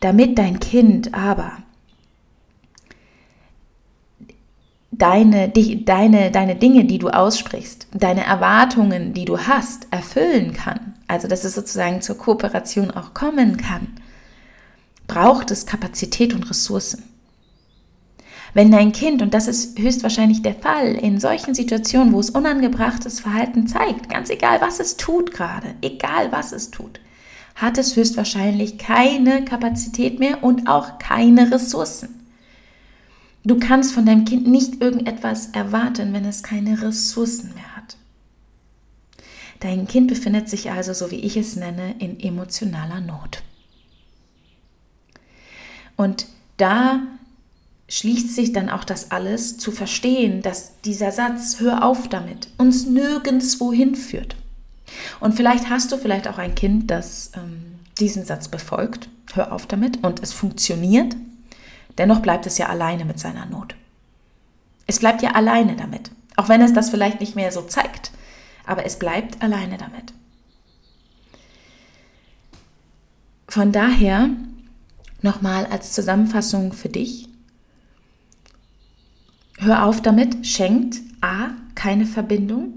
Damit 0.00 0.38
dein 0.38 0.60
Kind 0.60 1.14
aber 1.14 1.52
deine, 4.90 5.48
deine, 5.48 6.30
deine 6.30 6.56
Dinge, 6.56 6.84
die 6.84 6.98
du 6.98 7.08
aussprichst, 7.08 7.88
deine 7.92 8.24
Erwartungen, 8.24 9.12
die 9.12 9.24
du 9.24 9.38
hast, 9.38 9.88
erfüllen 9.90 10.52
kann, 10.52 10.94
also 11.08 11.28
dass 11.28 11.44
es 11.44 11.54
sozusagen 11.54 12.02
zur 12.02 12.18
Kooperation 12.18 12.90
auch 12.90 13.14
kommen 13.14 13.56
kann, 13.56 13.88
braucht 15.06 15.50
es 15.50 15.66
Kapazität 15.66 16.34
und 16.34 16.48
Ressourcen. 16.48 17.15
Wenn 18.54 18.70
dein 18.70 18.92
Kind, 18.92 19.22
und 19.22 19.34
das 19.34 19.48
ist 19.48 19.78
höchstwahrscheinlich 19.78 20.42
der 20.42 20.54
Fall, 20.54 20.94
in 20.94 21.20
solchen 21.20 21.54
Situationen, 21.54 22.12
wo 22.12 22.20
es 22.20 22.30
unangebrachtes 22.30 23.20
Verhalten 23.20 23.66
zeigt, 23.66 24.08
ganz 24.08 24.30
egal 24.30 24.60
was 24.60 24.80
es 24.80 24.96
tut 24.96 25.32
gerade, 25.32 25.74
egal 25.82 26.32
was 26.32 26.52
es 26.52 26.70
tut, 26.70 27.00
hat 27.54 27.78
es 27.78 27.96
höchstwahrscheinlich 27.96 28.78
keine 28.78 29.44
Kapazität 29.44 30.18
mehr 30.18 30.42
und 30.42 30.68
auch 30.68 30.98
keine 30.98 31.50
Ressourcen. 31.50 32.26
Du 33.44 33.58
kannst 33.58 33.92
von 33.92 34.04
deinem 34.04 34.24
Kind 34.24 34.46
nicht 34.46 34.82
irgendetwas 34.82 35.48
erwarten, 35.48 36.12
wenn 36.12 36.24
es 36.24 36.42
keine 36.42 36.82
Ressourcen 36.82 37.54
mehr 37.54 37.76
hat. 37.76 37.96
Dein 39.60 39.86
Kind 39.86 40.08
befindet 40.08 40.48
sich 40.48 40.70
also, 40.70 40.92
so 40.92 41.10
wie 41.10 41.20
ich 41.20 41.36
es 41.36 41.56
nenne, 41.56 41.94
in 41.98 42.20
emotionaler 42.20 43.00
Not. 43.00 43.42
Und 45.96 46.26
da 46.56 47.00
schließt 47.88 48.34
sich 48.34 48.52
dann 48.52 48.68
auch 48.68 48.84
das 48.84 49.10
alles 49.10 49.58
zu 49.58 49.70
verstehen, 49.70 50.42
dass 50.42 50.80
dieser 50.82 51.12
Satz, 51.12 51.60
hör 51.60 51.84
auf 51.84 52.08
damit, 52.08 52.48
uns 52.58 52.86
nirgendwo 52.86 53.72
hinführt. 53.72 54.36
Und 55.20 55.34
vielleicht 55.34 55.70
hast 55.70 55.92
du 55.92 55.96
vielleicht 55.96 56.28
auch 56.28 56.38
ein 56.38 56.54
Kind, 56.54 56.90
das 56.90 57.30
ähm, 57.36 57.78
diesen 57.98 58.24
Satz 58.24 58.48
befolgt, 58.48 59.08
hör 59.34 59.52
auf 59.52 59.66
damit, 59.66 60.04
und 60.04 60.22
es 60.22 60.32
funktioniert. 60.32 61.14
Dennoch 61.98 62.20
bleibt 62.20 62.46
es 62.46 62.58
ja 62.58 62.66
alleine 62.66 63.04
mit 63.04 63.18
seiner 63.18 63.46
Not. 63.46 63.74
Es 64.86 64.98
bleibt 65.00 65.22
ja 65.22 65.32
alleine 65.32 65.76
damit, 65.76 66.10
auch 66.36 66.48
wenn 66.48 66.60
es 66.60 66.72
das 66.72 66.90
vielleicht 66.90 67.20
nicht 67.20 67.36
mehr 67.36 67.52
so 67.52 67.62
zeigt, 67.62 68.12
aber 68.66 68.84
es 68.84 68.98
bleibt 68.98 69.42
alleine 69.42 69.78
damit. 69.78 70.12
Von 73.48 73.72
daher 73.72 74.28
nochmal 75.22 75.66
als 75.66 75.92
Zusammenfassung 75.92 76.72
für 76.72 76.88
dich, 76.88 77.28
Hör 79.58 79.84
auf 79.84 80.02
damit, 80.02 80.46
schenkt 80.46 81.00
A 81.20 81.48
keine 81.74 82.06
Verbindung, 82.06 82.74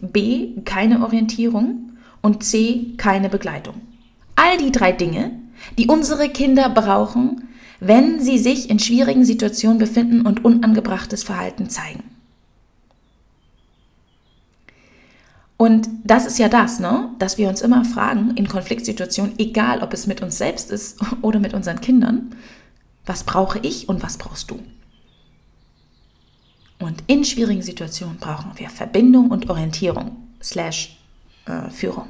B 0.00 0.60
keine 0.64 1.02
Orientierung 1.02 1.92
und 2.22 2.42
C 2.42 2.94
keine 2.96 3.28
Begleitung. 3.28 3.74
All 4.34 4.56
die 4.56 4.72
drei 4.72 4.92
Dinge, 4.92 5.32
die 5.78 5.88
unsere 5.88 6.30
Kinder 6.30 6.70
brauchen, 6.70 7.48
wenn 7.80 8.20
sie 8.20 8.38
sich 8.38 8.70
in 8.70 8.78
schwierigen 8.78 9.24
Situationen 9.24 9.78
befinden 9.78 10.26
und 10.26 10.44
unangebrachtes 10.44 11.22
Verhalten 11.22 11.68
zeigen. 11.68 12.04
Und 15.56 15.90
das 16.04 16.24
ist 16.24 16.38
ja 16.38 16.48
das, 16.48 16.80
ne? 16.80 17.10
dass 17.18 17.36
wir 17.36 17.48
uns 17.50 17.60
immer 17.60 17.84
fragen 17.84 18.34
in 18.36 18.48
Konfliktsituationen, 18.48 19.34
egal 19.38 19.82
ob 19.82 19.92
es 19.92 20.06
mit 20.06 20.22
uns 20.22 20.38
selbst 20.38 20.70
ist 20.70 20.98
oder 21.22 21.38
mit 21.38 21.52
unseren 21.52 21.82
Kindern, 21.82 22.34
was 23.04 23.24
brauche 23.24 23.58
ich 23.58 23.86
und 23.86 24.02
was 24.02 24.16
brauchst 24.16 24.50
du? 24.50 24.58
Und 26.80 27.04
in 27.06 27.24
schwierigen 27.24 27.62
Situationen 27.62 28.16
brauchen 28.16 28.52
wir 28.56 28.70
Verbindung 28.70 29.30
und 29.30 29.50
Orientierung 29.50 30.16
slash 30.42 30.96
äh, 31.46 31.70
Führung. 31.70 32.08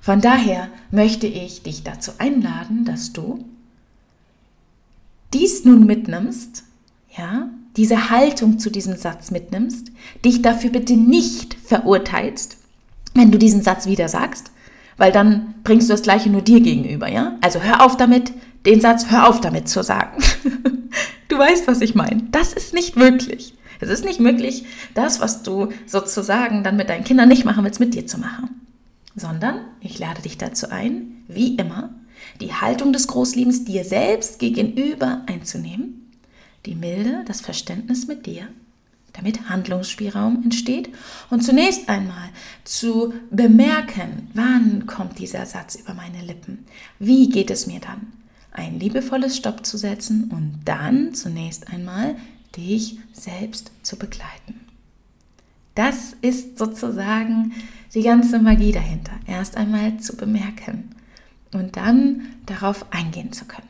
Von 0.00 0.20
daher 0.20 0.68
möchte 0.90 1.26
ich 1.26 1.62
dich 1.62 1.82
dazu 1.82 2.12
einladen, 2.18 2.84
dass 2.84 3.12
du 3.12 3.44
dies 5.32 5.64
nun 5.64 5.86
mitnimmst, 5.86 6.64
ja, 7.16 7.48
diese 7.76 8.10
Haltung 8.10 8.58
zu 8.58 8.70
diesem 8.70 8.96
Satz 8.96 9.30
mitnimmst, 9.30 9.88
dich 10.24 10.42
dafür 10.42 10.70
bitte 10.70 10.96
nicht 10.96 11.54
verurteilst, 11.54 12.58
wenn 13.14 13.32
du 13.32 13.38
diesen 13.38 13.62
Satz 13.62 13.86
wieder 13.86 14.08
sagst, 14.08 14.50
weil 14.98 15.10
dann 15.10 15.54
bringst 15.64 15.88
du 15.88 15.94
das 15.94 16.02
Gleiche 16.02 16.30
nur 16.30 16.42
dir 16.42 16.60
gegenüber, 16.60 17.08
ja? 17.08 17.38
Also 17.40 17.60
hör 17.60 17.84
auf 17.84 17.96
damit, 17.96 18.32
den 18.66 18.80
Satz 18.80 19.10
hör 19.10 19.28
auf 19.28 19.40
damit 19.40 19.68
zu 19.68 19.82
sagen. 19.82 20.22
Du 21.32 21.38
weißt, 21.38 21.66
was 21.66 21.80
ich 21.80 21.94
meine. 21.94 22.24
Das 22.30 22.52
ist 22.52 22.74
nicht 22.74 22.94
möglich. 22.94 23.54
Es 23.80 23.88
ist 23.88 24.04
nicht 24.04 24.20
möglich, 24.20 24.66
das, 24.92 25.18
was 25.18 25.42
du 25.42 25.68
sozusagen 25.86 26.62
dann 26.62 26.76
mit 26.76 26.90
deinen 26.90 27.04
Kindern 27.04 27.30
nicht 27.30 27.46
machen 27.46 27.64
willst, 27.64 27.80
mit 27.80 27.94
dir 27.94 28.06
zu 28.06 28.18
machen. 28.18 28.60
Sondern 29.16 29.64
ich 29.80 29.98
lade 29.98 30.20
dich 30.20 30.36
dazu 30.36 30.68
ein, 30.68 31.24
wie 31.28 31.54
immer, 31.54 31.94
die 32.42 32.52
Haltung 32.52 32.92
des 32.92 33.06
Großliebens 33.06 33.64
dir 33.64 33.82
selbst 33.84 34.40
gegenüber 34.40 35.22
einzunehmen, 35.24 36.12
die 36.66 36.74
Milde, 36.74 37.24
das 37.26 37.40
Verständnis 37.40 38.06
mit 38.06 38.26
dir, 38.26 38.46
damit 39.14 39.48
Handlungsspielraum 39.48 40.42
entsteht 40.44 40.90
und 41.30 41.42
zunächst 41.42 41.88
einmal 41.88 42.28
zu 42.64 43.14
bemerken, 43.30 44.28
wann 44.34 44.84
kommt 44.84 45.18
dieser 45.18 45.46
Satz 45.46 45.76
über 45.76 45.94
meine 45.94 46.20
Lippen, 46.22 46.66
wie 46.98 47.30
geht 47.30 47.50
es 47.50 47.66
mir 47.66 47.80
dann, 47.80 48.21
ein 48.52 48.78
liebevolles 48.78 49.36
Stopp 49.36 49.64
zu 49.64 49.78
setzen 49.78 50.30
und 50.30 50.60
dann 50.64 51.14
zunächst 51.14 51.68
einmal 51.68 52.16
dich 52.56 52.98
selbst 53.12 53.72
zu 53.82 53.96
begleiten. 53.96 54.60
Das 55.74 56.14
ist 56.20 56.58
sozusagen 56.58 57.52
die 57.94 58.02
ganze 58.02 58.38
Magie 58.38 58.72
dahinter. 58.72 59.12
Erst 59.26 59.56
einmal 59.56 59.98
zu 59.98 60.16
bemerken 60.16 60.94
und 61.52 61.76
dann 61.76 62.26
darauf 62.46 62.86
eingehen 62.92 63.32
zu 63.32 63.46
können. 63.46 63.68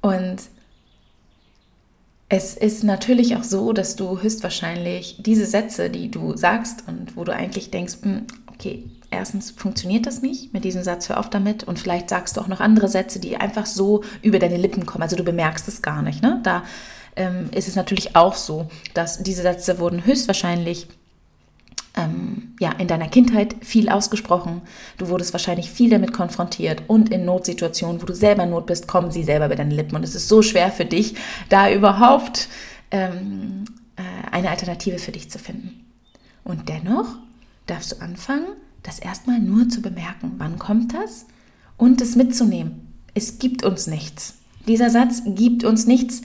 Und 0.00 0.42
es 2.28 2.56
ist 2.56 2.82
natürlich 2.82 3.36
auch 3.36 3.44
so, 3.44 3.72
dass 3.72 3.96
du 3.96 4.20
höchstwahrscheinlich 4.20 5.18
diese 5.20 5.46
Sätze, 5.46 5.90
die 5.90 6.10
du 6.10 6.36
sagst 6.36 6.88
und 6.88 7.16
wo 7.16 7.24
du 7.24 7.32
eigentlich 7.32 7.70
denkst, 7.70 7.98
hm, 8.02 8.26
okay, 8.54 8.84
erstens 9.10 9.50
funktioniert 9.50 10.06
das 10.06 10.22
nicht 10.22 10.52
mit 10.52 10.64
diesem 10.64 10.82
Satz, 10.82 11.08
hör 11.08 11.18
auf 11.18 11.30
damit. 11.30 11.64
Und 11.64 11.78
vielleicht 11.78 12.08
sagst 12.08 12.36
du 12.36 12.40
auch 12.40 12.48
noch 12.48 12.60
andere 12.60 12.88
Sätze, 12.88 13.18
die 13.18 13.36
einfach 13.36 13.66
so 13.66 14.02
über 14.22 14.38
deine 14.38 14.56
Lippen 14.56 14.86
kommen. 14.86 15.02
Also 15.02 15.16
du 15.16 15.24
bemerkst 15.24 15.68
es 15.68 15.82
gar 15.82 16.02
nicht. 16.02 16.22
Ne? 16.22 16.40
Da 16.42 16.64
ähm, 17.16 17.50
ist 17.54 17.68
es 17.68 17.76
natürlich 17.76 18.16
auch 18.16 18.34
so, 18.34 18.68
dass 18.92 19.22
diese 19.22 19.42
Sätze 19.42 19.78
wurden 19.78 20.04
höchstwahrscheinlich 20.04 20.88
ähm, 21.96 22.54
ja, 22.58 22.72
in 22.72 22.88
deiner 22.88 23.08
Kindheit 23.08 23.54
viel 23.60 23.88
ausgesprochen. 23.88 24.62
Du 24.98 25.08
wurdest 25.08 25.32
wahrscheinlich 25.32 25.70
viel 25.70 25.90
damit 25.90 26.12
konfrontiert 26.12 26.82
und 26.88 27.10
in 27.10 27.24
Notsituationen, 27.24 28.02
wo 28.02 28.06
du 28.06 28.14
selber 28.14 28.42
in 28.44 28.50
Not 28.50 28.66
bist, 28.66 28.88
kommen 28.88 29.12
sie 29.12 29.22
selber 29.22 29.46
über 29.46 29.56
deine 29.56 29.74
Lippen. 29.74 29.94
Und 29.94 30.02
es 30.02 30.14
ist 30.14 30.28
so 30.28 30.42
schwer 30.42 30.72
für 30.72 30.84
dich, 30.84 31.14
da 31.48 31.70
überhaupt 31.70 32.48
ähm, 32.90 33.64
äh, 33.96 34.02
eine 34.32 34.50
Alternative 34.50 34.98
für 34.98 35.12
dich 35.12 35.30
zu 35.30 35.38
finden. 35.38 35.84
Und 36.42 36.68
dennoch 36.68 37.06
darfst 37.66 37.92
du 37.92 38.00
anfangen, 38.00 38.46
das 38.82 38.98
erstmal 38.98 39.40
nur 39.40 39.68
zu 39.68 39.80
bemerken, 39.80 40.32
wann 40.38 40.58
kommt 40.58 40.94
das 40.94 41.26
und 41.76 42.00
es 42.00 42.16
mitzunehmen. 42.16 42.92
Es 43.14 43.38
gibt 43.38 43.64
uns 43.64 43.86
nichts. 43.86 44.34
Dieser 44.66 44.90
Satz 44.90 45.22
gibt 45.24 45.64
uns 45.64 45.86
nichts. 45.86 46.22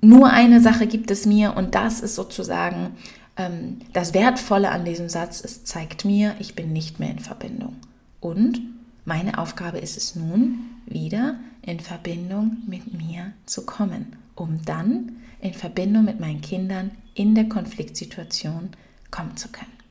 Nur 0.00 0.30
eine 0.30 0.60
Sache 0.60 0.86
gibt 0.86 1.10
es 1.10 1.26
mir 1.26 1.56
und 1.56 1.74
das 1.74 2.00
ist 2.00 2.14
sozusagen 2.14 2.96
ähm, 3.36 3.78
das 3.92 4.14
Wertvolle 4.14 4.70
an 4.70 4.84
diesem 4.84 5.08
Satz. 5.08 5.42
Es 5.44 5.64
zeigt 5.64 6.04
mir, 6.04 6.34
ich 6.38 6.54
bin 6.54 6.72
nicht 6.72 6.98
mehr 6.98 7.10
in 7.10 7.18
Verbindung. 7.18 7.76
Und 8.20 8.60
meine 9.04 9.38
Aufgabe 9.38 9.78
ist 9.78 9.96
es 9.96 10.16
nun, 10.16 10.70
wieder 10.86 11.36
in 11.62 11.80
Verbindung 11.80 12.58
mit 12.66 12.92
mir 12.94 13.32
zu 13.46 13.64
kommen, 13.64 14.16
um 14.34 14.60
dann 14.64 15.16
in 15.40 15.54
Verbindung 15.54 16.04
mit 16.04 16.20
meinen 16.20 16.40
Kindern 16.40 16.92
in 17.14 17.34
der 17.34 17.48
Konfliktsituation 17.48 18.70
kommen 19.10 19.36
zu 19.36 19.48
können. 19.48 19.81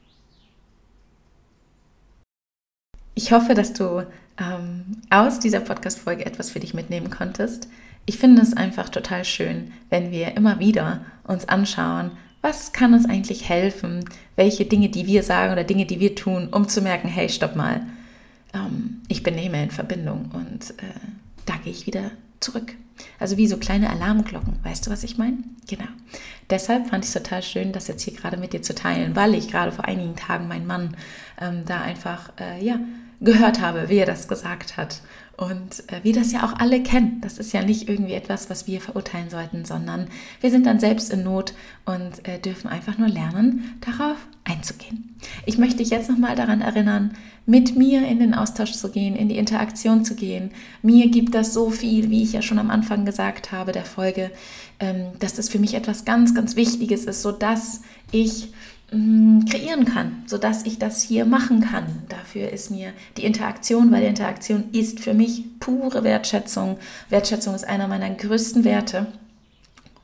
Ich 3.13 3.32
hoffe, 3.32 3.54
dass 3.54 3.74
du 3.74 4.06
ähm, 4.38 4.97
aus 5.10 5.39
dieser 5.39 5.60
Podcast-Folge 5.60 6.26
etwas 6.26 6.50
für 6.50 6.60
dich 6.60 6.74
mitnehmen 6.74 7.10
konntest. 7.10 7.67
Ich 8.06 8.17
finde 8.17 8.41
es 8.41 8.56
einfach 8.56 8.89
total 8.89 9.26
schön, 9.26 9.74
wenn 9.89 10.12
wir 10.12 10.36
immer 10.38 10.60
wieder 10.60 11.06
uns 11.24 11.47
anschauen, 11.47 12.12
was 12.41 12.74
kann 12.74 12.93
uns 12.93 13.08
eigentlich 13.08 13.47
helfen, 13.47 14.06
welche 14.36 14.65
Dinge, 14.65 14.89
die 14.89 15.06
wir 15.06 15.24
sagen 15.24 15.54
oder 15.54 15.63
Dinge, 15.63 15.86
die 15.86 16.00
wir 16.00 16.15
tun, 16.15 16.47
um 16.52 16.67
zu 16.67 16.82
merken, 16.82 17.08
hey, 17.08 17.30
stopp 17.30 17.56
mal, 17.56 17.82
ähm, 18.54 19.02
ich 19.08 19.21
bin 19.21 19.36
nicht 19.36 19.52
mehr 19.52 19.63
in 19.63 19.71
Verbindung 19.71 20.32
und 20.34 20.71
äh, 20.82 21.00
da 21.45 21.56
gehe 21.63 21.71
ich 21.71 21.86
wieder 21.86 22.12
zurück. 22.39 22.74
Also 23.19 23.38
wie 23.38 23.47
so 23.47 23.58
kleine 23.58 23.89
Alarmglocken, 23.89 24.60
weißt 24.63 24.86
du, 24.86 24.91
was 24.91 25.04
ich 25.04 25.17
meine? 25.17 25.38
Genau. 25.67 25.88
Deshalb 26.50 26.88
fand 26.89 27.04
ich 27.04 27.10
es 27.10 27.21
total 27.21 27.43
schön, 27.43 27.71
das 27.71 27.88
jetzt 27.88 28.04
hier 28.04 28.13
gerade 28.13 28.38
mit 28.38 28.54
dir 28.54 28.62
zu 28.62 28.76
teilen, 28.76 29.15
weil 29.15 29.36
ich 29.36 29.47
gerade 29.47 29.71
vor 29.71 29.86
einigen 29.86 30.15
Tagen 30.15 30.47
meinen 30.47 30.67
Mann 30.67 30.97
ähm, 31.39 31.63
da 31.65 31.82
einfach, 31.82 32.32
äh, 32.39 32.63
ja, 32.63 32.80
gehört 33.21 33.62
habe, 33.62 33.88
wie 33.89 33.97
er 33.97 34.05
das 34.05 34.27
gesagt 34.27 34.77
hat. 34.77 35.01
Und 35.38 35.84
äh, 35.88 36.03
wir 36.03 36.13
das 36.13 36.31
ja 36.31 36.43
auch 36.43 36.60
alle 36.60 36.84
kennen. 36.84 37.19
Das 37.21 37.38
ist 37.38 37.53
ja 37.53 37.63
nicht 37.63 37.89
irgendwie 37.89 38.13
etwas, 38.13 38.49
was 38.49 38.67
wir 38.67 38.81
verurteilen 38.81 39.29
sollten, 39.29 39.65
sondern 39.65 40.07
wir 40.39 40.51
sind 40.51 40.65
dann 40.65 40.79
selbst 40.79 41.12
in 41.12 41.23
Not 41.23 41.53
und 41.86 42.27
äh, 42.27 42.39
dürfen 42.39 42.67
einfach 42.67 42.97
nur 42.97 43.07
lernen, 43.07 43.79
darauf 43.81 44.17
einzugehen. 44.43 45.15
Ich 45.45 45.57
möchte 45.57 45.77
dich 45.77 45.89
jetzt 45.89 46.10
nochmal 46.10 46.36
daran 46.36 46.62
erinnern, 46.62 47.15
mit 47.45 47.75
mir 47.75 48.07
in 48.07 48.19
den 48.19 48.36
Austausch 48.36 48.73
zu 48.73 48.91
gehen, 48.91 49.15
in 49.15 49.29
die 49.29 49.38
Interaktion 49.38 50.05
zu 50.05 50.15
gehen. 50.15 50.51
Mir 50.84 51.10
gibt 51.10 51.34
das 51.34 51.53
so 51.53 51.71
viel, 51.71 52.10
wie 52.12 52.21
ich 52.21 52.34
ja 52.34 52.41
schon 52.41 52.60
am 52.60 52.69
Anfang 52.69 53.05
gesagt 53.05 53.51
habe 53.51 53.71
der 53.71 53.86
Folge, 53.86 54.31
ähm, 54.79 55.13
dass 55.19 55.34
das 55.34 55.49
für 55.49 55.60
mich 55.60 55.73
etwas 55.73 56.05
ganz, 56.05 56.36
ganz 56.36 56.55
Wichtiges 56.55 57.05
ist, 57.05 57.21
sodass 57.23 57.81
ich 58.12 58.53
kreieren 58.91 59.86
kann, 59.86 60.23
sodass 60.25 60.65
ich 60.65 60.77
das 60.77 61.01
hier 61.01 61.25
machen 61.25 61.62
kann. 61.62 62.04
Dafür 62.10 62.49
ist 62.49 62.71
mir 62.71 62.91
die 63.15 63.23
Interaktion, 63.23 63.89
weil 63.91 64.01
die 64.01 64.08
Interaktion 64.08 64.65
ist 64.73 64.99
für 64.99 65.13
mich 65.13 65.43
pure 65.62 66.04
Wertschätzung. 66.04 66.77
Wertschätzung 67.10 67.56
ist 67.56 67.65
einer 67.65 67.88
meiner 67.88 68.10
größten 68.10 68.65
Werte. 68.65 69.08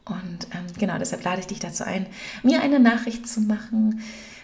Und 0.05 0.47
ähm, 0.53 0.65
genau 0.79 0.97
deshalb 0.97 1.25
lade 1.25 1.41
ich 1.41 1.47
dich 1.47 1.59
dazu 1.59 1.83
ein, 1.83 2.05
mir 2.43 2.61
eine 2.61 2.79
Nachricht 2.79 3.27
zu 3.27 3.41
machen, 3.41 4.01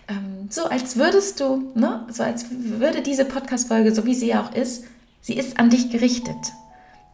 ähm, 0.09 0.47
so 0.49 0.65
als 0.65 0.97
würdest 0.97 1.39
du, 1.39 1.71
ne, 1.75 2.05
so 2.11 2.23
als 2.23 2.47
würde 2.51 3.01
diese 3.01 3.23
Podcast-Folge, 3.23 3.95
so 3.95 4.05
wie 4.05 4.15
sie 4.15 4.27
ja 4.27 4.43
auch 4.43 4.53
ist, 4.53 4.83
sie 5.21 5.35
ist 5.35 5.57
an 5.57 5.69
dich 5.69 5.89
gerichtet. 5.89 6.35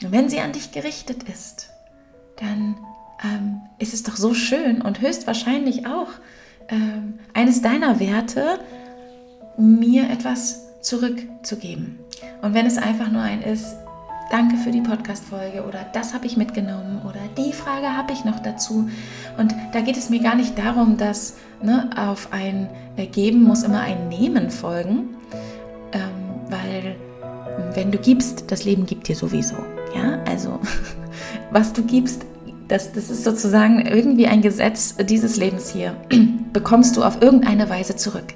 Und 0.02 0.12
wenn 0.12 0.30
sie 0.30 0.40
an 0.40 0.54
dich 0.54 0.72
gerichtet 0.72 1.24
ist, 1.24 1.70
dann 2.38 2.76
ähm, 3.24 3.62
ist 3.78 3.94
es 3.94 4.02
doch 4.02 4.16
so 4.16 4.34
schön 4.34 4.82
und 4.82 5.02
höchstwahrscheinlich 5.02 5.86
auch 5.86 6.08
ähm, 6.70 7.20
eines 7.34 7.62
deiner 7.62 8.00
Werte, 8.00 8.60
mir 9.58 10.10
etwas 10.10 10.82
zurückzugeben. 10.82 12.00
Und 12.42 12.54
wenn 12.54 12.66
es 12.66 12.78
einfach 12.78 13.12
nur 13.12 13.22
ein 13.22 13.42
ist, 13.42 13.76
danke 14.32 14.58
für 14.58 14.72
die 14.72 14.82
Podcast-Folge 14.82 15.66
oder 15.68 15.86
das 15.94 16.14
habe 16.14 16.26
ich 16.26 16.38
mitgenommen 16.38 17.02
oder 17.04 17.20
die 17.38 17.52
Frage 17.52 17.96
habe 17.98 18.14
ich 18.14 18.24
noch 18.24 18.40
dazu. 18.40 18.90
Und 19.38 19.56
da 19.74 19.82
geht 19.82 19.98
es 19.98 20.10
mir 20.10 20.22
gar 20.22 20.36
nicht 20.36 20.58
darum, 20.58 20.98
dass 20.98 21.36
ne, 21.62 21.90
auf 21.96 22.32
ein 22.32 22.70
äh, 22.96 23.08
Geben 23.08 23.44
muss 23.44 23.64
immer 23.64 23.82
ein 23.82 24.08
Nehmen 24.08 24.50
folgen, 24.50 25.16
ähm, 25.92 26.50
weil 26.50 26.96
wenn 27.74 27.92
du 27.92 27.98
gibst, 27.98 28.52
das 28.52 28.64
Leben 28.64 28.86
gibt 28.86 29.08
dir 29.08 29.16
sowieso. 29.16 29.58
Ja, 29.96 30.20
also 30.28 30.60
was 31.52 31.74
du 31.74 31.84
gibst, 31.84 32.26
das, 32.70 32.94
das 32.94 33.10
ist 33.10 33.24
sozusagen 33.24 33.86
irgendwie 33.86 34.28
ein 34.28 34.42
Gesetz 34.42 34.96
dieses 34.98 35.38
Lebens 35.38 35.70
hier, 35.70 35.96
bekommst 36.54 36.96
du 36.96 37.04
auf 37.04 37.22
irgendeine 37.22 37.70
Weise 37.70 37.96
zurück. 37.96 38.34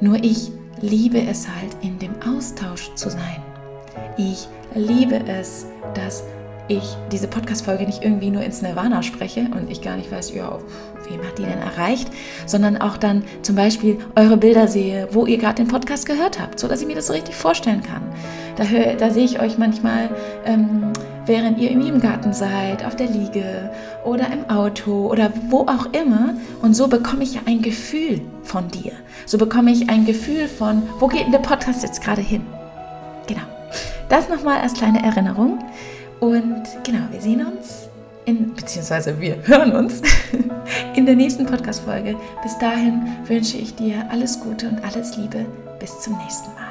Nur 0.00 0.22
ich 0.22 0.52
liebe 0.80 1.20
es 1.20 1.48
halt, 1.48 1.76
in 1.82 1.98
dem 1.98 2.12
Austausch 2.22 2.94
zu 2.94 3.10
sein. 3.10 3.42
Ich 4.16 4.46
liebe 4.74 5.20
es, 5.26 5.66
dass 5.94 6.22
ich 6.68 6.84
diese 7.10 7.26
Podcast-Folge 7.26 7.84
nicht 7.84 8.04
irgendwie 8.04 8.30
nur 8.30 8.42
ins 8.42 8.60
Nirvana 8.60 9.02
spreche 9.02 9.48
und 9.50 9.70
ich 9.70 9.80
gar 9.80 9.96
nicht 9.96 10.12
weiß, 10.12 10.34
ja, 10.34 10.58
wem 11.08 11.22
hat 11.26 11.38
die 11.38 11.44
denn 11.44 11.58
erreicht, 11.58 12.10
sondern 12.44 12.76
auch 12.76 12.98
dann 12.98 13.24
zum 13.40 13.56
Beispiel 13.56 13.98
eure 14.14 14.36
Bilder 14.36 14.68
sehe, 14.68 15.08
wo 15.10 15.24
ihr 15.24 15.38
gerade 15.38 15.62
den 15.62 15.68
Podcast 15.68 16.04
gehört 16.04 16.38
habt, 16.38 16.60
sodass 16.60 16.82
ich 16.82 16.86
mir 16.86 16.94
das 16.94 17.06
so 17.06 17.14
richtig 17.14 17.34
vorstellen 17.34 17.82
kann. 17.82 18.02
Da, 18.56 18.64
hör, 18.64 18.94
da 18.94 19.08
sehe 19.08 19.24
ich 19.24 19.40
euch 19.40 19.56
manchmal, 19.56 20.10
ähm, 20.44 20.92
während 21.28 21.58
ihr 21.58 21.70
ihrem 21.70 22.00
Garten 22.00 22.32
seid, 22.32 22.84
auf 22.84 22.96
der 22.96 23.06
Liege 23.06 23.70
oder 24.04 24.32
im 24.32 24.48
Auto 24.50 25.08
oder 25.08 25.30
wo 25.48 25.60
auch 25.60 25.86
immer. 25.92 26.34
Und 26.62 26.74
so 26.74 26.88
bekomme 26.88 27.22
ich 27.22 27.34
ja 27.34 27.42
ein 27.46 27.62
Gefühl 27.62 28.20
von 28.42 28.68
dir. 28.68 28.92
So 29.26 29.38
bekomme 29.38 29.70
ich 29.70 29.88
ein 29.90 30.06
Gefühl 30.06 30.48
von, 30.48 30.82
wo 30.98 31.06
geht 31.06 31.24
denn 31.24 31.32
der 31.32 31.38
Podcast 31.38 31.82
jetzt 31.82 32.02
gerade 32.02 32.22
hin? 32.22 32.42
Genau. 33.26 33.42
Das 34.08 34.28
nochmal 34.28 34.60
als 34.60 34.74
kleine 34.74 35.04
Erinnerung. 35.04 35.58
Und 36.20 36.62
genau, 36.82 37.04
wir 37.10 37.20
sehen 37.20 37.46
uns, 37.46 37.88
in, 38.24 38.54
beziehungsweise 38.54 39.20
wir 39.20 39.36
hören 39.46 39.72
uns 39.72 40.02
in 40.96 41.06
der 41.06 41.14
nächsten 41.14 41.46
Podcast-Folge. 41.46 42.16
Bis 42.42 42.58
dahin 42.58 43.06
wünsche 43.26 43.58
ich 43.58 43.74
dir 43.74 44.04
alles 44.10 44.40
Gute 44.40 44.68
und 44.68 44.82
alles 44.84 45.16
Liebe. 45.16 45.46
Bis 45.78 46.00
zum 46.00 46.16
nächsten 46.18 46.48
Mal. 46.54 46.67